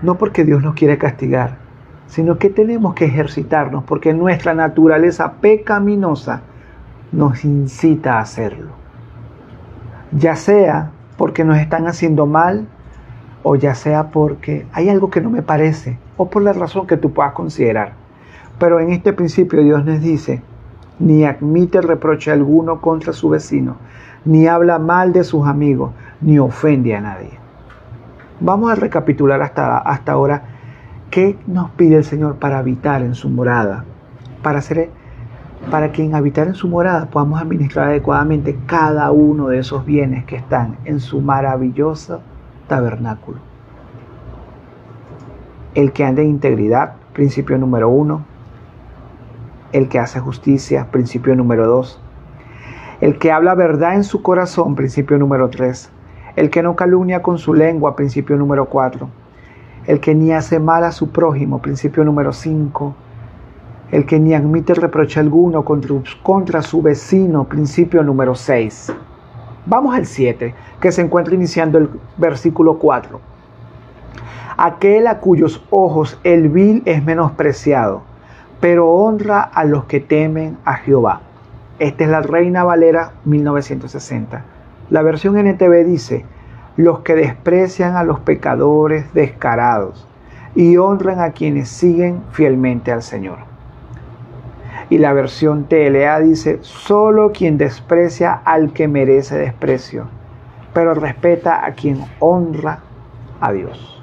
no 0.00 0.16
porque 0.16 0.44
Dios 0.44 0.62
nos 0.62 0.74
quiere 0.74 0.96
castigar, 0.96 1.58
sino 2.06 2.38
que 2.38 2.48
tenemos 2.48 2.94
que 2.94 3.04
ejercitarnos 3.04 3.84
porque 3.84 4.14
nuestra 4.14 4.54
naturaleza 4.54 5.34
pecaminosa 5.42 6.40
nos 7.12 7.44
incita 7.44 8.14
a 8.14 8.20
hacerlo. 8.20 8.70
Ya 10.10 10.36
sea 10.36 10.90
porque 11.18 11.44
nos 11.44 11.58
están 11.58 11.86
haciendo 11.86 12.24
mal 12.24 12.66
o 13.42 13.56
ya 13.56 13.74
sea 13.74 14.08
porque 14.10 14.66
hay 14.72 14.88
algo 14.88 15.10
que 15.10 15.20
no 15.20 15.28
me 15.28 15.42
parece 15.42 15.98
o 16.16 16.30
por 16.30 16.42
la 16.42 16.54
razón 16.54 16.86
que 16.86 16.96
tú 16.96 17.12
puedas 17.12 17.32
considerar. 17.32 17.92
Pero 18.58 18.80
en 18.80 18.90
este 18.90 19.12
principio 19.12 19.62
Dios 19.62 19.84
nos 19.84 20.00
dice, 20.00 20.40
ni 20.98 21.24
admite 21.24 21.82
reproche 21.82 22.30
alguno 22.30 22.80
contra 22.80 23.12
su 23.12 23.28
vecino, 23.28 23.76
ni 24.24 24.46
habla 24.46 24.78
mal 24.78 25.12
de 25.12 25.24
sus 25.24 25.46
amigos, 25.46 25.92
ni 26.20 26.38
ofende 26.38 26.94
a 26.94 27.00
nadie. 27.00 27.38
Vamos 28.40 28.72
a 28.72 28.74
recapitular 28.74 29.40
hasta, 29.42 29.78
hasta 29.78 30.12
ahora 30.12 30.42
¿Qué 31.12 31.36
nos 31.46 31.68
pide 31.72 31.96
el 31.96 32.04
Señor 32.04 32.36
para 32.36 32.56
habitar 32.56 33.02
en 33.02 33.14
su 33.14 33.28
morada? 33.28 33.84
Para, 34.42 34.60
hacer, 34.60 34.88
para 35.70 35.92
que 35.92 36.02
en 36.02 36.14
habitar 36.14 36.46
en 36.46 36.54
su 36.54 36.68
morada 36.68 37.04
podamos 37.04 37.38
administrar 37.38 37.88
adecuadamente 37.88 38.58
cada 38.64 39.12
uno 39.12 39.48
de 39.48 39.58
esos 39.58 39.84
bienes 39.84 40.24
que 40.24 40.36
están 40.36 40.78
en 40.86 41.00
su 41.00 41.20
maravilloso 41.20 42.22
tabernáculo. 42.66 43.40
El 45.74 45.92
que 45.92 46.06
anda 46.06 46.22
en 46.22 46.30
integridad, 46.30 46.94
principio 47.12 47.58
número 47.58 47.90
uno. 47.90 48.24
El 49.72 49.90
que 49.90 49.98
hace 49.98 50.18
justicia, 50.18 50.88
principio 50.90 51.36
número 51.36 51.66
dos. 51.66 52.00
El 53.02 53.18
que 53.18 53.30
habla 53.30 53.54
verdad 53.54 53.96
en 53.96 54.04
su 54.04 54.22
corazón, 54.22 54.74
principio 54.74 55.18
número 55.18 55.50
tres. 55.50 55.90
El 56.36 56.48
que 56.48 56.62
no 56.62 56.74
calumnia 56.74 57.20
con 57.20 57.36
su 57.36 57.52
lengua, 57.52 57.94
principio 57.94 58.38
número 58.38 58.64
cuatro 58.64 59.10
el 59.86 60.00
que 60.00 60.14
ni 60.14 60.32
hace 60.32 60.58
mal 60.58 60.84
a 60.84 60.92
su 60.92 61.10
prójimo, 61.10 61.60
principio 61.60 62.04
número 62.04 62.32
5, 62.32 62.94
el 63.90 64.06
que 64.06 64.20
ni 64.20 64.34
admite 64.34 64.74
reproche 64.74 65.20
alguno 65.20 65.64
contra, 65.64 65.96
contra 66.22 66.62
su 66.62 66.82
vecino, 66.82 67.44
principio 67.44 68.02
número 68.02 68.34
6. 68.34 68.92
Vamos 69.66 69.94
al 69.94 70.06
7, 70.06 70.54
que 70.80 70.92
se 70.92 71.02
encuentra 71.02 71.34
iniciando 71.34 71.78
el 71.78 71.90
versículo 72.16 72.78
4. 72.78 73.20
Aquel 74.56 75.06
a 75.06 75.18
cuyos 75.18 75.64
ojos 75.70 76.18
el 76.24 76.48
vil 76.48 76.82
es 76.84 77.02
menospreciado, 77.04 78.02
pero 78.60 78.88
honra 78.88 79.40
a 79.40 79.64
los 79.64 79.84
que 79.84 79.98
temen 79.98 80.58
a 80.64 80.74
Jehová. 80.74 81.22
Esta 81.82 82.04
es 82.04 82.10
la 82.10 82.22
Reina 82.22 82.62
Valera 82.62 83.14
1960. 83.24 84.44
La 84.90 85.02
versión 85.02 85.36
NTV 85.36 85.84
dice, 85.84 86.24
los 86.76 87.00
que 87.00 87.16
desprecian 87.16 87.96
a 87.96 88.04
los 88.04 88.20
pecadores 88.20 89.12
descarados 89.14 90.06
y 90.54 90.76
honran 90.76 91.18
a 91.18 91.32
quienes 91.32 91.68
siguen 91.68 92.22
fielmente 92.30 92.92
al 92.92 93.02
Señor. 93.02 93.38
Y 94.90 94.98
la 94.98 95.12
versión 95.12 95.64
TLA 95.64 96.20
dice, 96.20 96.58
solo 96.60 97.32
quien 97.32 97.58
desprecia 97.58 98.32
al 98.32 98.72
que 98.72 98.86
merece 98.86 99.36
desprecio, 99.36 100.06
pero 100.72 100.94
respeta 100.94 101.66
a 101.66 101.72
quien 101.72 102.04
honra 102.20 102.78
a 103.40 103.50
Dios. 103.50 104.00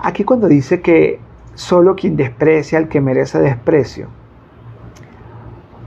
Aquí 0.00 0.24
cuando 0.24 0.48
dice 0.48 0.80
que 0.80 1.20
solo 1.52 1.94
quien 1.94 2.16
desprecia 2.16 2.78
al 2.78 2.88
que 2.88 3.02
merece 3.02 3.38
desprecio, 3.38 4.08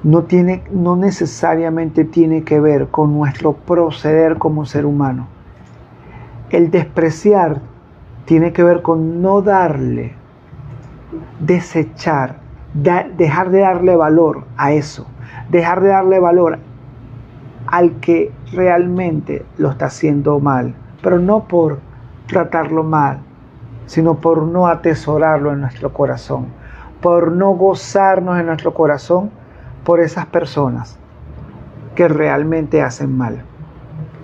no, 0.03 0.24
tiene, 0.24 0.63
no 0.72 0.96
necesariamente 0.96 2.06
tiene 2.06 2.44
que 2.44 2.60
ver 2.60 2.88
con 2.88 3.13
nuestro 3.13 3.53
proceder 3.53 4.38
como 4.38 4.65
ser 4.65 4.86
humano. 4.86 5.27
El 6.50 6.72
despreciar 6.72 7.62
tiene 8.25 8.53
que 8.53 8.63
ver 8.63 8.82
con 8.82 9.22
no 9.22 9.41
darle, 9.41 10.13
desechar, 11.39 12.38
dejar 12.74 13.50
de 13.50 13.60
darle 13.60 13.96
valor 13.96 14.46
a 14.58 14.72
eso, 14.72 15.06
dejar 15.50 15.82
de 15.82 15.89
darle 15.89 16.20
valor 16.20 16.60
al 17.68 18.00
que 18.00 18.32
realmente 18.53 19.46
lo 19.58 19.70
está 19.70 19.86
haciendo 19.86 20.39
mal, 20.39 20.74
pero 21.03 21.20
no 21.20 21.44
por 21.44 21.79
tratarlo 22.27 22.84
mal, 22.84 23.20
sino 23.86 24.15
por 24.15 24.44
no 24.44 24.68
atesorarlo 24.68 25.51
en 25.51 25.62
nuestro 25.62 25.91
corazón, 25.91 26.48
por 27.01 27.32
no 27.32 27.51
gozarnos 27.51 28.39
en 28.39 28.46
nuestro 28.46 28.74
corazón 28.74 29.32
por 29.89 30.01
esas 30.01 30.27
personas 30.27 31.00
que 31.96 32.08
realmente 32.08 32.84
hacen 32.84 33.17
mal. 33.17 33.41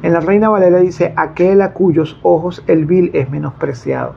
En 0.03 0.13
la 0.13 0.19
Reina 0.19 0.48
Valera 0.48 0.77
dice, 0.77 1.12
aquel 1.17 1.60
a 1.63 1.74
cuyos 1.74 2.19
ojos 2.22 2.63
el 2.67 2.86
vil 2.86 3.10
es 3.15 3.31
menospreciado. 3.31 4.13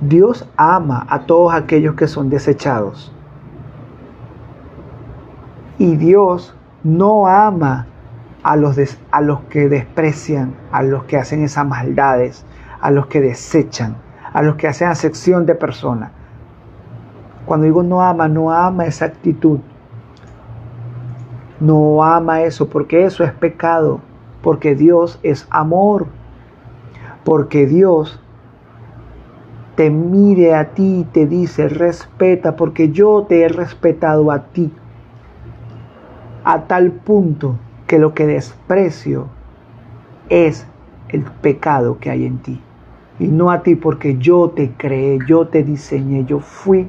Dios 0.00 0.48
ama 0.56 1.04
a 1.10 1.22
todos 1.26 1.52
aquellos 1.52 1.96
que 1.96 2.06
son 2.06 2.30
desechados. 2.30 3.12
Y 5.78 5.96
Dios 5.96 6.54
no 6.84 7.26
ama 7.26 7.88
a 8.44 8.54
los, 8.54 8.78
a 9.10 9.20
los 9.20 9.40
que 9.50 9.68
desprecian, 9.68 10.54
a 10.70 10.84
los 10.84 11.02
que 11.06 11.16
hacen 11.16 11.42
esas 11.42 11.66
maldades, 11.66 12.46
a 12.80 12.92
los 12.92 13.08
que 13.08 13.20
desechan, 13.20 13.96
a 14.32 14.42
los 14.42 14.54
que 14.54 14.68
hacen 14.68 14.86
acepción 14.86 15.44
de 15.44 15.56
persona. 15.56 16.12
Cuando 17.46 17.64
digo 17.64 17.82
no 17.82 18.00
ama, 18.00 18.28
no 18.28 18.52
ama 18.52 18.86
esa 18.86 19.06
actitud. 19.06 19.58
No 21.60 22.02
ama 22.02 22.42
eso, 22.42 22.68
porque 22.68 23.04
eso 23.04 23.24
es 23.24 23.32
pecado, 23.32 24.00
porque 24.42 24.74
Dios 24.74 25.18
es 25.22 25.46
amor, 25.50 26.06
porque 27.24 27.66
Dios 27.66 28.20
te 29.76 29.90
mire 29.90 30.54
a 30.54 30.70
ti 30.74 31.00
y 31.00 31.04
te 31.04 31.26
dice, 31.26 31.68
respeta, 31.68 32.56
porque 32.56 32.90
yo 32.90 33.26
te 33.28 33.42
he 33.42 33.48
respetado 33.48 34.30
a 34.30 34.44
ti 34.44 34.72
a 36.44 36.64
tal 36.64 36.92
punto 36.92 37.56
que 37.86 37.98
lo 37.98 38.14
que 38.14 38.26
desprecio 38.26 39.28
es 40.28 40.66
el 41.08 41.22
pecado 41.22 41.98
que 41.98 42.10
hay 42.10 42.26
en 42.26 42.38
ti. 42.38 42.60
Y 43.18 43.28
no 43.28 43.50
a 43.50 43.62
ti 43.62 43.74
porque 43.76 44.18
yo 44.18 44.50
te 44.50 44.72
creé, 44.72 45.18
yo 45.26 45.48
te 45.48 45.62
diseñé, 45.62 46.24
yo 46.24 46.40
fui 46.40 46.88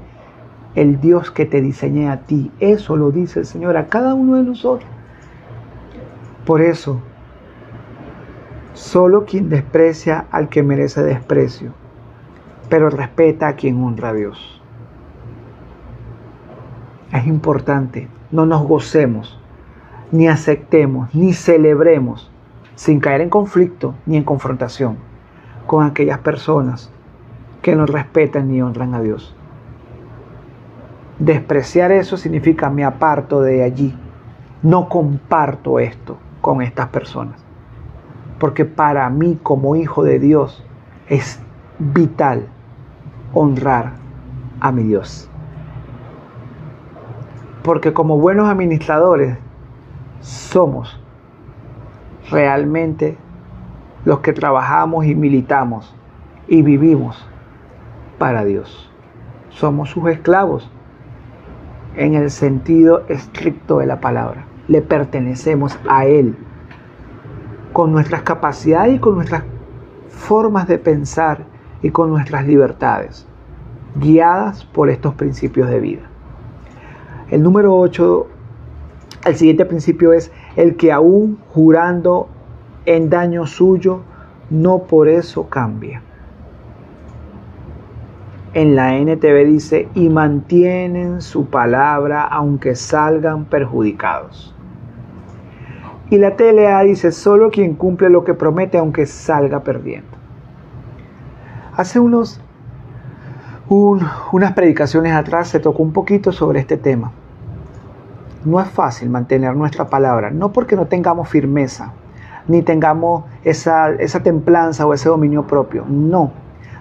el 0.76 1.00
Dios 1.00 1.32
que 1.32 1.46
te 1.46 1.62
diseñé 1.62 2.10
a 2.10 2.22
ti. 2.22 2.52
Eso 2.60 2.96
lo 2.96 3.12
dice 3.12 3.40
el 3.40 3.46
Señor 3.46 3.78
a 3.78 3.88
cada 3.88 4.14
uno 4.14 4.36
de 4.36 4.44
nosotros. 4.44 4.90
Por 6.46 6.62
eso, 6.62 7.00
solo 8.74 9.26
quien 9.26 9.50
desprecia 9.50 10.26
al 10.32 10.50
que 10.50 10.64
merece 10.64 11.02
desprecio, 11.02 11.72
pero 12.70 12.90
respeta 12.90 13.48
a 13.48 13.56
quien 13.56 13.84
honra 13.84 14.10
a 14.10 14.14
Dios. 14.14 14.62
Es 17.12 17.26
importante, 17.26 18.10
no 18.32 18.46
nos 18.46 18.68
gocemos 18.68 19.40
ni 20.12 20.28
aceptemos, 20.28 21.14
ni 21.16 21.34
celebremos, 21.34 22.30
sin 22.76 23.00
caer 23.00 23.22
en 23.22 23.30
conflicto 23.30 23.96
ni 24.06 24.18
en 24.18 24.24
confrontación 24.24 24.98
con 25.66 25.86
aquellas 25.86 26.20
personas 26.20 26.92
que 27.62 27.76
no 27.76 27.86
respetan 27.86 28.50
ni 28.50 28.62
honran 28.62 28.94
a 28.94 29.02
Dios. 29.02 29.36
Despreciar 31.20 31.92
eso 31.92 32.18
significa 32.18 32.70
me 32.70 32.84
aparto 32.84 33.42
de 33.42 33.64
allí, 33.64 33.96
no 34.62 34.90
comparto 34.90 35.80
esto 35.80 36.18
con 36.42 36.62
estas 36.62 36.90
personas. 36.90 37.44
Porque 38.38 38.66
para 38.66 39.10
mí 39.10 39.40
como 39.42 39.78
hijo 39.78 40.04
de 40.04 40.20
Dios 40.20 40.64
es 41.08 41.40
vital 41.80 42.48
honrar 43.34 43.94
a 44.60 44.72
mi 44.74 44.84
Dios. 44.84 45.30
Porque 47.64 47.94
como 47.94 48.20
buenos 48.20 48.50
administradores 48.50 49.38
somos 50.20 51.00
realmente 52.30 53.18
los 54.04 54.20
que 54.20 54.34
trabajamos 54.34 55.06
y 55.06 55.16
militamos 55.16 55.96
y 56.48 56.62
vivimos 56.62 57.26
para 58.20 58.44
Dios. 58.44 58.92
Somos 59.50 59.90
sus 59.90 60.10
esclavos 60.10 60.70
en 61.98 62.14
el 62.14 62.30
sentido 62.30 63.04
estricto 63.08 63.80
de 63.80 63.86
la 63.86 64.00
palabra. 64.00 64.46
Le 64.68 64.82
pertenecemos 64.82 65.78
a 65.88 66.06
Él 66.06 66.36
con 67.74 67.92
nuestras 67.92 68.22
capacidades 68.24 68.96
y 68.96 69.00
con 69.00 69.16
nuestras 69.16 69.44
formas 70.10 70.68
de 70.68 70.78
pensar 70.78 71.46
y 71.82 71.92
con 71.92 72.10
nuestras 72.10 72.48
libertades, 72.48 73.28
guiadas 73.96 74.66
por 74.66 74.90
estos 74.90 75.14
principios 75.14 75.70
de 75.70 75.80
vida. 75.80 76.04
El 77.30 77.44
número 77.44 77.76
8 77.78 78.28
el 79.26 79.36
siguiente 79.36 79.66
principio 79.66 80.14
es 80.14 80.32
el 80.56 80.76
que 80.76 80.92
aún 80.92 81.40
jurando 81.50 82.30
en 82.86 83.10
daño 83.10 83.48
suyo, 83.48 84.02
no 84.52 84.84
por 84.84 85.08
eso 85.08 85.50
cambia. 85.50 86.04
En 88.56 88.74
la 88.78 88.96
NTV 88.96 89.46
dice, 89.46 89.90
y 89.96 90.08
mantienen 90.08 91.22
su 91.22 91.48
palabra 91.48 92.24
aunque 92.24 92.76
salgan 92.76 93.44
perjudicados. 93.44 94.56
Y 96.10 96.20
la 96.20 96.38
TLA 96.38 96.82
dice, 96.84 97.12
solo 97.12 97.52
quien 97.52 97.76
cumple 97.76 98.10
lo 98.10 98.24
que 98.24 98.34
promete 98.34 98.78
aunque 98.78 99.08
salga 99.08 99.60
perdiendo. 99.60 100.08
Hace 101.76 102.00
unos, 102.00 102.40
unas 103.68 104.54
predicaciones 104.54 105.12
atrás 105.12 105.50
se 105.50 105.60
tocó 105.60 105.84
un 105.84 105.92
poquito 105.92 106.32
sobre 106.32 106.62
este 106.62 106.78
tema. 106.78 107.12
No 108.46 108.62
es 108.62 108.70
fácil 108.70 109.10
mantener 109.10 109.54
nuestra 109.54 109.90
palabra, 109.90 110.32
no 110.32 110.54
porque 110.54 110.78
no 110.78 110.86
tengamos 110.86 111.28
firmeza, 111.28 111.92
ni 112.48 112.62
tengamos 112.62 113.26
esa, 113.44 113.92
esa 113.96 114.24
templanza 114.24 114.86
o 114.86 114.94
ese 114.94 115.10
dominio 115.10 115.46
propio. 115.46 115.84
No, 115.90 116.32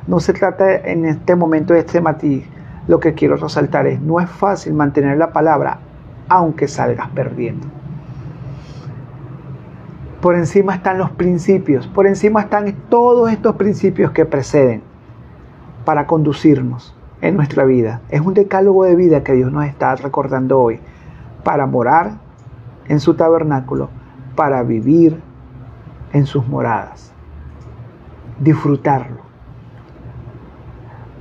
no 0.07 0.21
se 0.21 0.33
trata 0.33 0.75
en 0.75 1.05
este 1.05 1.35
momento 1.35 1.75
de 1.75 1.81
este 1.81 2.01
matiz. 2.01 2.45
Lo 2.87 3.01
que 3.01 3.15
quiero 3.15 3.37
resaltar 3.37 3.87
es, 3.87 4.01
no 4.01 4.21
es 4.21 4.29
fácil 4.29 4.75
mantener 4.75 5.17
la 5.17 5.33
palabra 5.33 5.79
aunque 6.29 6.69
salgas 6.69 7.09
perdiendo. 7.11 7.67
Por 10.21 10.37
encima 10.37 10.75
están 10.75 10.99
los 10.99 11.11
principios, 11.11 11.87
por 11.87 12.07
encima 12.07 12.41
están 12.41 12.75
todos 12.89 13.31
estos 13.31 13.57
principios 13.57 14.11
que 14.11 14.25
preceden 14.25 14.83
para 15.85 16.07
conducirnos 16.07 16.95
en 17.21 17.37
nuestra 17.37 17.65
vida. 17.65 18.01
Es 18.09 18.21
un 18.21 18.33
decálogo 18.33 18.85
de 18.85 18.97
vida 18.97 19.23
que 19.23 19.35
Dios 19.35 19.53
nos 19.53 19.67
está 19.67 19.95
recordando 19.97 20.61
hoy 20.61 20.81
para 21.43 21.67
morar 21.67 22.13
en 22.89 23.01
su 23.01 23.15
tabernáculo, 23.15 23.91
para 24.35 24.63
vivir 24.63 25.21
en 26.13 26.25
sus 26.27 26.47
moradas, 26.49 27.13
disfrutarlo. 28.41 29.34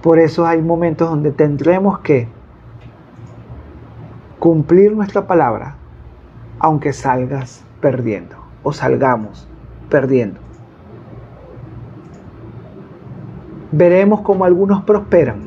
Por 0.04 0.20
eso 0.20 0.46
hay 0.46 0.62
momentos 0.62 1.10
donde 1.10 1.32
tendremos 1.32 2.00
que 2.00 2.28
cumplir 4.38 4.92
nuestra 4.92 5.26
palabra, 5.26 5.78
aunque 6.60 6.92
salgas 6.92 7.64
perdiendo 7.80 8.36
o 8.64 8.74
salgamos 8.74 9.48
perdiendo. 9.90 10.42
Veremos 13.72 14.20
cómo 14.20 14.44
algunos 14.44 14.84
prosperan 14.84 15.38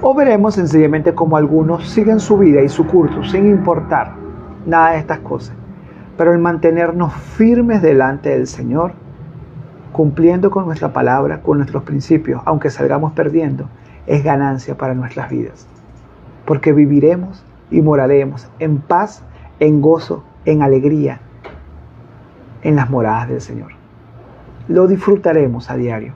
o 0.00 0.14
veremos 0.14 0.54
sencillamente 0.54 1.14
como 1.14 1.36
algunos 1.36 1.86
siguen 1.86 2.18
su 2.18 2.38
vida 2.38 2.62
y 2.62 2.70
su 2.70 2.86
curso 2.86 3.24
sin 3.24 3.44
importar 3.44 4.14
nada 4.64 4.92
de 4.92 5.00
estas 5.00 5.18
cosas. 5.18 5.54
Pero 6.16 6.32
el 6.32 6.38
mantenernos 6.38 7.12
firmes 7.12 7.82
delante 7.82 8.30
del 8.30 8.46
Señor, 8.46 8.92
cumpliendo 9.96 10.50
con 10.50 10.66
nuestra 10.66 10.92
palabra, 10.92 11.40
con 11.40 11.56
nuestros 11.56 11.82
principios, 11.84 12.42
aunque 12.44 12.68
salgamos 12.68 13.14
perdiendo, 13.14 13.66
es 14.06 14.22
ganancia 14.22 14.76
para 14.76 14.92
nuestras 14.92 15.30
vidas. 15.30 15.66
Porque 16.44 16.74
viviremos 16.74 17.42
y 17.70 17.80
moraremos 17.80 18.46
en 18.58 18.76
paz, 18.76 19.22
en 19.58 19.80
gozo, 19.80 20.22
en 20.44 20.60
alegría, 20.60 21.20
en 22.60 22.76
las 22.76 22.90
moradas 22.90 23.30
del 23.30 23.40
Señor. 23.40 23.72
Lo 24.68 24.86
disfrutaremos 24.86 25.70
a 25.70 25.76
diario. 25.76 26.12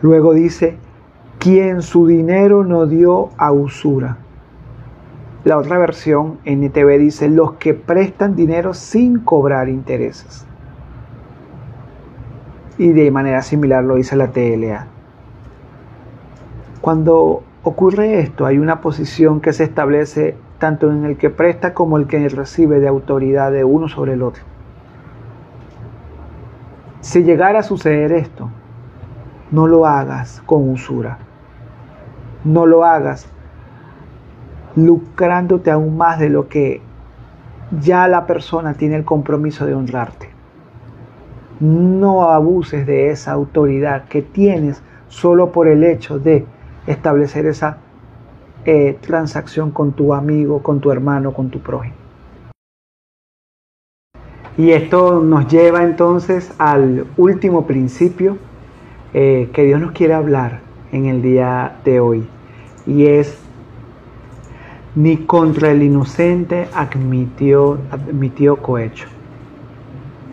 Luego 0.00 0.34
dice, 0.34 0.78
quien 1.38 1.82
su 1.82 2.08
dinero 2.08 2.64
no 2.64 2.86
dio 2.86 3.30
a 3.38 3.52
usura. 3.52 4.16
La 5.44 5.56
otra 5.56 5.78
versión, 5.78 6.38
NTV, 6.44 6.98
dice, 6.98 7.28
los 7.28 7.52
que 7.52 7.74
prestan 7.74 8.34
dinero 8.34 8.74
sin 8.74 9.20
cobrar 9.20 9.68
intereses. 9.68 10.48
Y 12.78 12.92
de 12.92 13.10
manera 13.10 13.42
similar 13.42 13.84
lo 13.84 13.96
dice 13.96 14.16
la 14.16 14.28
TLA. 14.28 14.86
Cuando 16.80 17.42
ocurre 17.62 18.20
esto, 18.20 18.46
hay 18.46 18.58
una 18.58 18.80
posición 18.80 19.40
que 19.40 19.52
se 19.52 19.64
establece 19.64 20.36
tanto 20.58 20.90
en 20.90 21.04
el 21.04 21.16
que 21.16 21.30
presta 21.30 21.74
como 21.74 21.96
el 21.96 22.06
que 22.06 22.28
recibe 22.28 22.80
de 22.80 22.88
autoridad 22.88 23.52
de 23.52 23.64
uno 23.64 23.88
sobre 23.88 24.14
el 24.14 24.22
otro. 24.22 24.42
Si 27.00 27.22
llegara 27.22 27.60
a 27.60 27.62
suceder 27.62 28.12
esto, 28.12 28.48
no 29.50 29.66
lo 29.66 29.86
hagas 29.86 30.42
con 30.46 30.70
usura 30.70 31.18
no 32.44 32.66
lo 32.66 32.84
hagas 32.84 33.26
lucrándote 34.74 35.70
aún 35.70 35.96
más 35.96 36.18
de 36.18 36.28
lo 36.28 36.48
que 36.48 36.80
ya 37.80 38.08
la 38.08 38.26
persona 38.26 38.74
tiene 38.74 38.96
el 38.96 39.04
compromiso 39.04 39.66
de 39.66 39.74
honrarte. 39.74 40.31
No 41.62 42.24
abuses 42.24 42.88
de 42.88 43.10
esa 43.10 43.30
autoridad 43.30 44.06
que 44.08 44.20
tienes 44.20 44.82
solo 45.06 45.52
por 45.52 45.68
el 45.68 45.84
hecho 45.84 46.18
de 46.18 46.44
establecer 46.88 47.46
esa 47.46 47.78
eh, 48.64 48.98
transacción 49.00 49.70
con 49.70 49.92
tu 49.92 50.12
amigo, 50.12 50.60
con 50.60 50.80
tu 50.80 50.90
hermano, 50.90 51.32
con 51.32 51.50
tu 51.50 51.60
prójimo. 51.60 51.94
Y 54.58 54.72
esto 54.72 55.20
nos 55.20 55.46
lleva 55.46 55.84
entonces 55.84 56.52
al 56.58 57.06
último 57.16 57.64
principio 57.64 58.38
eh, 59.14 59.48
que 59.52 59.62
Dios 59.62 59.80
nos 59.80 59.92
quiere 59.92 60.14
hablar 60.14 60.62
en 60.90 61.06
el 61.06 61.22
día 61.22 61.76
de 61.84 62.00
hoy. 62.00 62.26
Y 62.88 63.06
es, 63.06 63.38
ni 64.96 65.16
contra 65.18 65.70
el 65.70 65.84
inocente 65.84 66.66
admitió, 66.74 67.78
admitió 67.92 68.56
cohecho. 68.56 69.06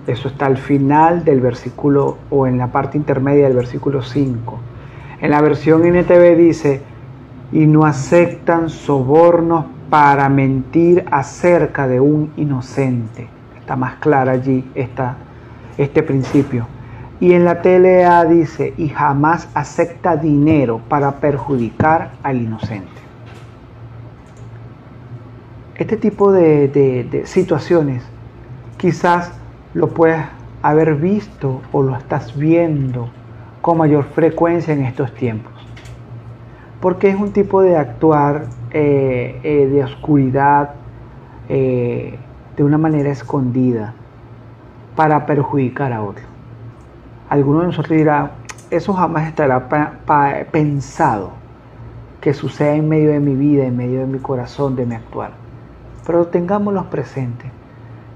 Eso 0.10 0.28
está 0.28 0.48
al 0.48 0.58
final 0.58 1.24
del 1.24 1.40
versículo 1.40 2.18
o 2.30 2.48
en 2.48 2.58
la 2.58 2.68
parte 2.68 2.98
intermedia 2.98 3.46
del 3.46 3.56
versículo 3.56 4.02
5. 4.02 4.60
En 5.22 5.32
la 5.32 5.42
versión 5.42 5.86
NTV 5.86 6.36
dice, 6.36 6.82
y 7.52 7.68
no 7.68 7.86
aceptan 7.86 8.70
sobornos 8.70 9.66
para 9.90 10.30
mentir 10.30 11.06
acerca 11.12 11.88
de 11.88 12.00
un 12.00 12.32
inocente 12.38 13.28
está 13.70 13.76
más 13.76 13.98
clara 13.98 14.32
allí 14.32 14.66
este 15.78 16.02
principio. 16.02 16.66
Y 17.20 17.34
en 17.34 17.46
la 17.46 17.62
TLA 17.62 18.26
dice, 18.26 18.74
y 18.78 18.90
jamás 18.90 19.48
acepta 19.54 20.18
dinero 20.18 20.82
para 20.90 21.18
perjudicar 21.18 22.14
al 22.24 22.42
inocente. 22.42 22.90
Este 25.76 25.98
tipo 25.98 26.32
de 26.32 27.22
situaciones 27.26 28.02
quizás 28.78 29.39
lo 29.74 29.90
puedes 29.90 30.22
haber 30.62 30.96
visto 30.96 31.62
o 31.72 31.84
lo 31.84 31.96
estás 31.96 32.36
viendo 32.38 33.10
con 33.62 33.78
mayor 33.78 34.06
frecuencia 34.06 34.74
en 34.74 34.84
estos 34.86 35.14
tiempos. 35.14 35.54
Porque 36.80 37.10
es 37.10 37.20
un 37.20 37.32
tipo 37.32 37.62
de 37.62 37.78
actuar 37.78 38.46
eh, 38.72 39.40
eh, 39.44 39.68
de 39.68 39.84
oscuridad, 39.84 40.72
eh, 41.50 42.18
de 42.56 42.64
una 42.64 42.78
manera 42.78 43.10
escondida 43.10 43.94
para 44.96 45.26
perjudicar 45.26 45.94
a 45.94 46.02
otro. 46.02 46.24
Alguno 47.30 47.62
de 47.62 47.68
nosotros 47.68 47.98
dirá, 47.98 48.32
eso 48.70 48.94
jamás 48.94 49.28
estará 49.28 49.68
pensado 50.52 51.32
que 52.22 52.34
suceda 52.34 52.76
en 52.76 52.90
medio 52.90 53.12
de 53.12 53.20
mi 53.20 53.36
vida, 53.36 53.66
en 53.66 53.78
medio 53.78 54.00
de 54.00 54.06
mi 54.06 54.20
corazón, 54.20 54.76
de 54.76 54.86
mi 54.86 54.96
actuar. 54.96 55.32
Pero 56.06 56.28
tengámoslo 56.28 56.90
presente, 56.90 57.52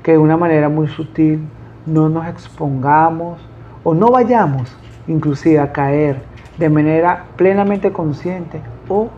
que 0.04 0.12
de 0.12 0.18
una 0.18 0.38
manera 0.38 0.70
muy 0.70 0.88
sutil 0.88 1.40
no 1.86 2.10
nos 2.10 2.28
expongamos 2.28 3.40
o 3.84 3.94
no 3.94 4.10
vayamos 4.12 4.78
inclusive 5.08 5.60
a 5.60 5.72
caer 5.72 6.22
de 6.58 6.70
manera 6.70 7.26
plenamente 7.36 7.92
consciente 7.92 8.62
o 8.88 9.10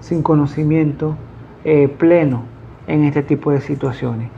sin 0.00 0.22
conocimiento 0.22 1.16
eh, 1.64 1.88
pleno 1.88 2.42
en 2.86 3.04
este 3.04 3.22
tipo 3.22 3.50
de 3.52 3.60
situaciones. 3.60 4.28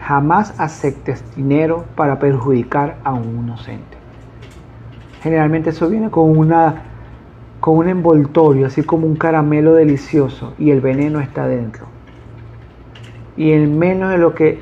Jamás 0.00 0.58
aceptes 0.58 1.22
dinero 1.36 1.84
para 1.94 2.18
perjudicar 2.18 2.96
a 3.04 3.12
un 3.12 3.44
inocente. 3.44 3.96
Generalmente 5.22 5.70
eso 5.70 5.88
viene 5.88 6.10
con, 6.10 6.36
una, 6.36 6.82
con 7.60 7.78
un 7.78 7.88
envoltorio, 7.88 8.66
así 8.66 8.82
como 8.82 9.06
un 9.06 9.16
caramelo 9.16 9.74
delicioso, 9.74 10.54
y 10.58 10.70
el 10.70 10.80
veneno 10.80 11.20
está 11.20 11.46
dentro. 11.46 11.86
Y 13.36 13.52
en 13.52 13.78
menos 13.78 14.10
de 14.10 14.18
lo 14.18 14.34
que 14.34 14.60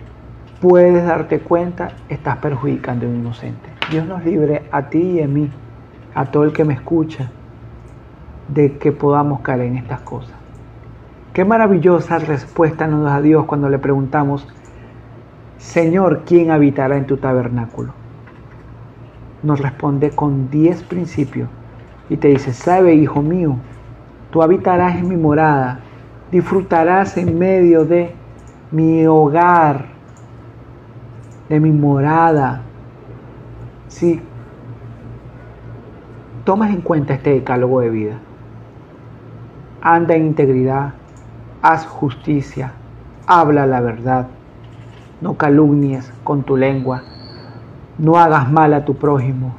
puedes 0.65 1.05
darte 1.05 1.41
cuenta, 1.41 1.91
estás 2.09 2.39
perjudicando 2.39 3.05
a 3.05 3.11
un 3.11 3.17
inocente. 3.17 3.69
Dios 3.91 4.07
nos 4.07 4.25
libre 4.25 4.63
a 4.73 4.89
ti 4.89 4.99
y 4.99 5.23
a 5.23 5.29
mí, 5.29 5.51
a 6.15 6.25
todo 6.25 6.45
el 6.45 6.55
que 6.55 6.65
me 6.65 6.73
escucha, 6.73 7.31
de 8.49 8.79
que 8.79 8.91
podamos 8.91 9.43
caer 9.43 9.61
en 9.61 9.77
estas 9.77 10.01
cosas. 10.01 10.33
Qué 11.35 11.45
maravillosa 11.45 12.19
respuesta 12.19 12.87
nos 12.87 13.05
da 13.05 13.21
Dios 13.21 13.45
cuando 13.45 13.69
le 13.69 13.79
preguntamos, 13.79 14.49
Señor, 15.59 16.23
¿quién 16.25 16.51
habitará 16.51 16.97
en 16.97 17.05
tu 17.05 17.19
tabernáculo? 17.19 17.93
Nos 19.43 19.61
responde 19.61 20.13
con 20.13 20.49
diez 20.49 20.83
principios 20.83 21.51
y 22.09 22.17
te 22.17 22.29
dice, 22.29 22.55
sabe, 22.55 22.95
hijo 22.95 23.21
mío, 23.21 23.57
tú 24.31 24.43
habitarás 24.43 24.97
en 24.97 25.11
mi 25.11 25.17
morada, 25.19 25.81
disfrutarás 26.33 27.19
en 27.19 27.39
medio 27.39 27.85
de 27.85 28.15
mi 28.71 29.05
hogar, 29.05 29.93
de 31.49 31.61
mi 31.61 31.71
morada. 31.71 32.63
Si 33.89 34.21
tomas 36.45 36.71
en 36.71 36.81
cuenta 36.81 37.15
este 37.15 37.31
decálogo 37.31 37.81
de 37.81 37.91
vida, 37.91 38.19
anda 39.81 40.15
en 40.15 40.27
integridad, 40.27 40.95
haz 41.63 41.87
justicia, 41.87 42.73
habla 43.27 43.67
la 43.67 43.81
verdad, 43.81 44.27
no 45.21 45.37
calumnies 45.37 46.13
con 46.25 46.43
tu 46.43 46.57
lengua, 46.57 47.03
no 47.99 48.17
hagas 48.19 48.51
mal 48.51 48.75
a 48.75 48.85
tu 48.85 48.95
prójimo, 48.95 49.55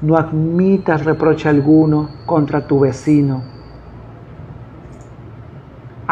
no 0.00 0.16
admitas 0.16 1.04
reproche 1.04 1.48
alguno 1.48 2.08
contra 2.26 2.66
tu 2.66 2.80
vecino. 2.80 3.59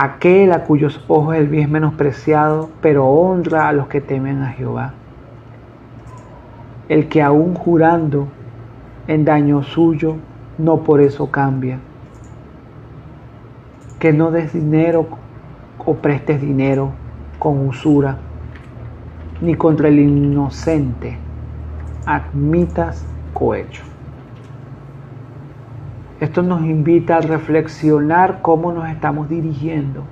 Aquel 0.00 0.52
a 0.52 0.64
cuyos 0.64 1.00
ojos 1.08 1.34
el 1.34 1.48
bien 1.48 1.64
es 1.64 1.70
menospreciado, 1.70 2.68
pero 2.80 3.04
honra 3.04 3.66
a 3.66 3.72
los 3.72 3.88
que 3.88 4.00
temen 4.00 4.42
a 4.42 4.50
Jehová. 4.50 4.94
El 6.88 7.08
que 7.08 7.20
aún 7.20 7.56
jurando 7.56 8.28
en 9.08 9.24
daño 9.24 9.64
suyo, 9.64 10.14
no 10.56 10.84
por 10.84 11.00
eso 11.00 11.28
cambia 11.32 11.80
que 13.98 14.12
no 14.12 14.30
des 14.30 14.52
dinero 14.52 15.08
o 15.84 15.94
prestes 15.94 16.40
dinero 16.40 16.92
con 17.40 17.66
usura, 17.66 18.18
ni 19.40 19.56
contra 19.56 19.88
el 19.88 19.98
inocente 19.98 21.16
admitas 22.06 23.04
cohecho. 23.34 23.87
Esto 26.20 26.42
nos 26.42 26.62
invita 26.62 27.18
a 27.18 27.20
reflexionar 27.20 28.40
cómo 28.42 28.72
nos 28.72 28.88
estamos 28.88 29.28
dirigiendo 29.28 30.02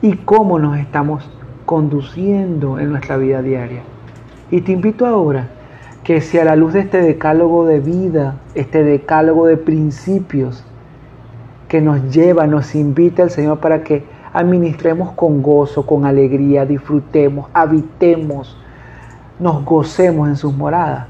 y 0.00 0.14
cómo 0.14 0.58
nos 0.58 0.78
estamos 0.78 1.30
conduciendo 1.66 2.78
en 2.78 2.88
nuestra 2.88 3.18
vida 3.18 3.42
diaria. 3.42 3.82
Y 4.50 4.62
te 4.62 4.72
invito 4.72 5.04
ahora 5.04 5.48
que 6.02 6.22
si 6.22 6.38
a 6.38 6.44
la 6.44 6.56
luz 6.56 6.72
de 6.72 6.80
este 6.80 7.02
decálogo 7.02 7.66
de 7.66 7.80
vida, 7.80 8.36
este 8.54 8.82
decálogo 8.82 9.46
de 9.46 9.58
principios, 9.58 10.64
que 11.68 11.82
nos 11.82 12.10
lleva, 12.10 12.46
nos 12.46 12.74
invita 12.74 13.22
el 13.22 13.30
Señor 13.30 13.60
para 13.60 13.84
que 13.84 14.04
administremos 14.32 15.12
con 15.12 15.42
gozo, 15.42 15.84
con 15.84 16.06
alegría, 16.06 16.64
disfrutemos, 16.64 17.50
habitemos, 17.52 18.56
nos 19.38 19.62
gocemos 19.64 20.26
en 20.28 20.36
sus 20.36 20.54
moradas. 20.54 21.06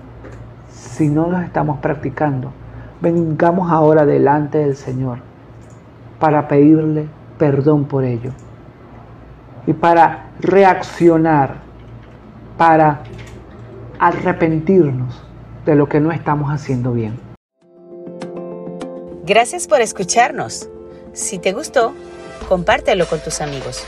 Si 0.69 1.09
no 1.09 1.31
los 1.31 1.43
estamos 1.45 1.79
practicando, 1.79 2.53
vengamos 3.01 3.71
ahora 3.71 4.05
delante 4.05 4.59
del 4.59 4.77
Señor 4.77 5.19
para 6.19 6.49
pedirle 6.49 7.09
perdón 7.39 7.87
por 7.87 8.05
ello 8.05 8.33
y 9.67 9.73
para 9.73 10.31
reaccionar, 10.41 11.57
para 12.57 13.03
arrepentirnos 13.99 15.23
de 15.65 15.75
lo 15.75 15.89
que 15.89 16.01
no 16.01 16.13
estamos 16.13 16.51
haciendo 16.51 16.93
bien. 16.93 17.19
Gracias 19.25 19.67
por 19.67 19.81
escucharnos. 19.81 20.69
Si 21.13 21.39
te 21.39 21.53
gustó, 21.53 21.93
compártelo 22.49 23.07
con 23.07 23.21
tus 23.21 23.41
amigos. 23.41 23.87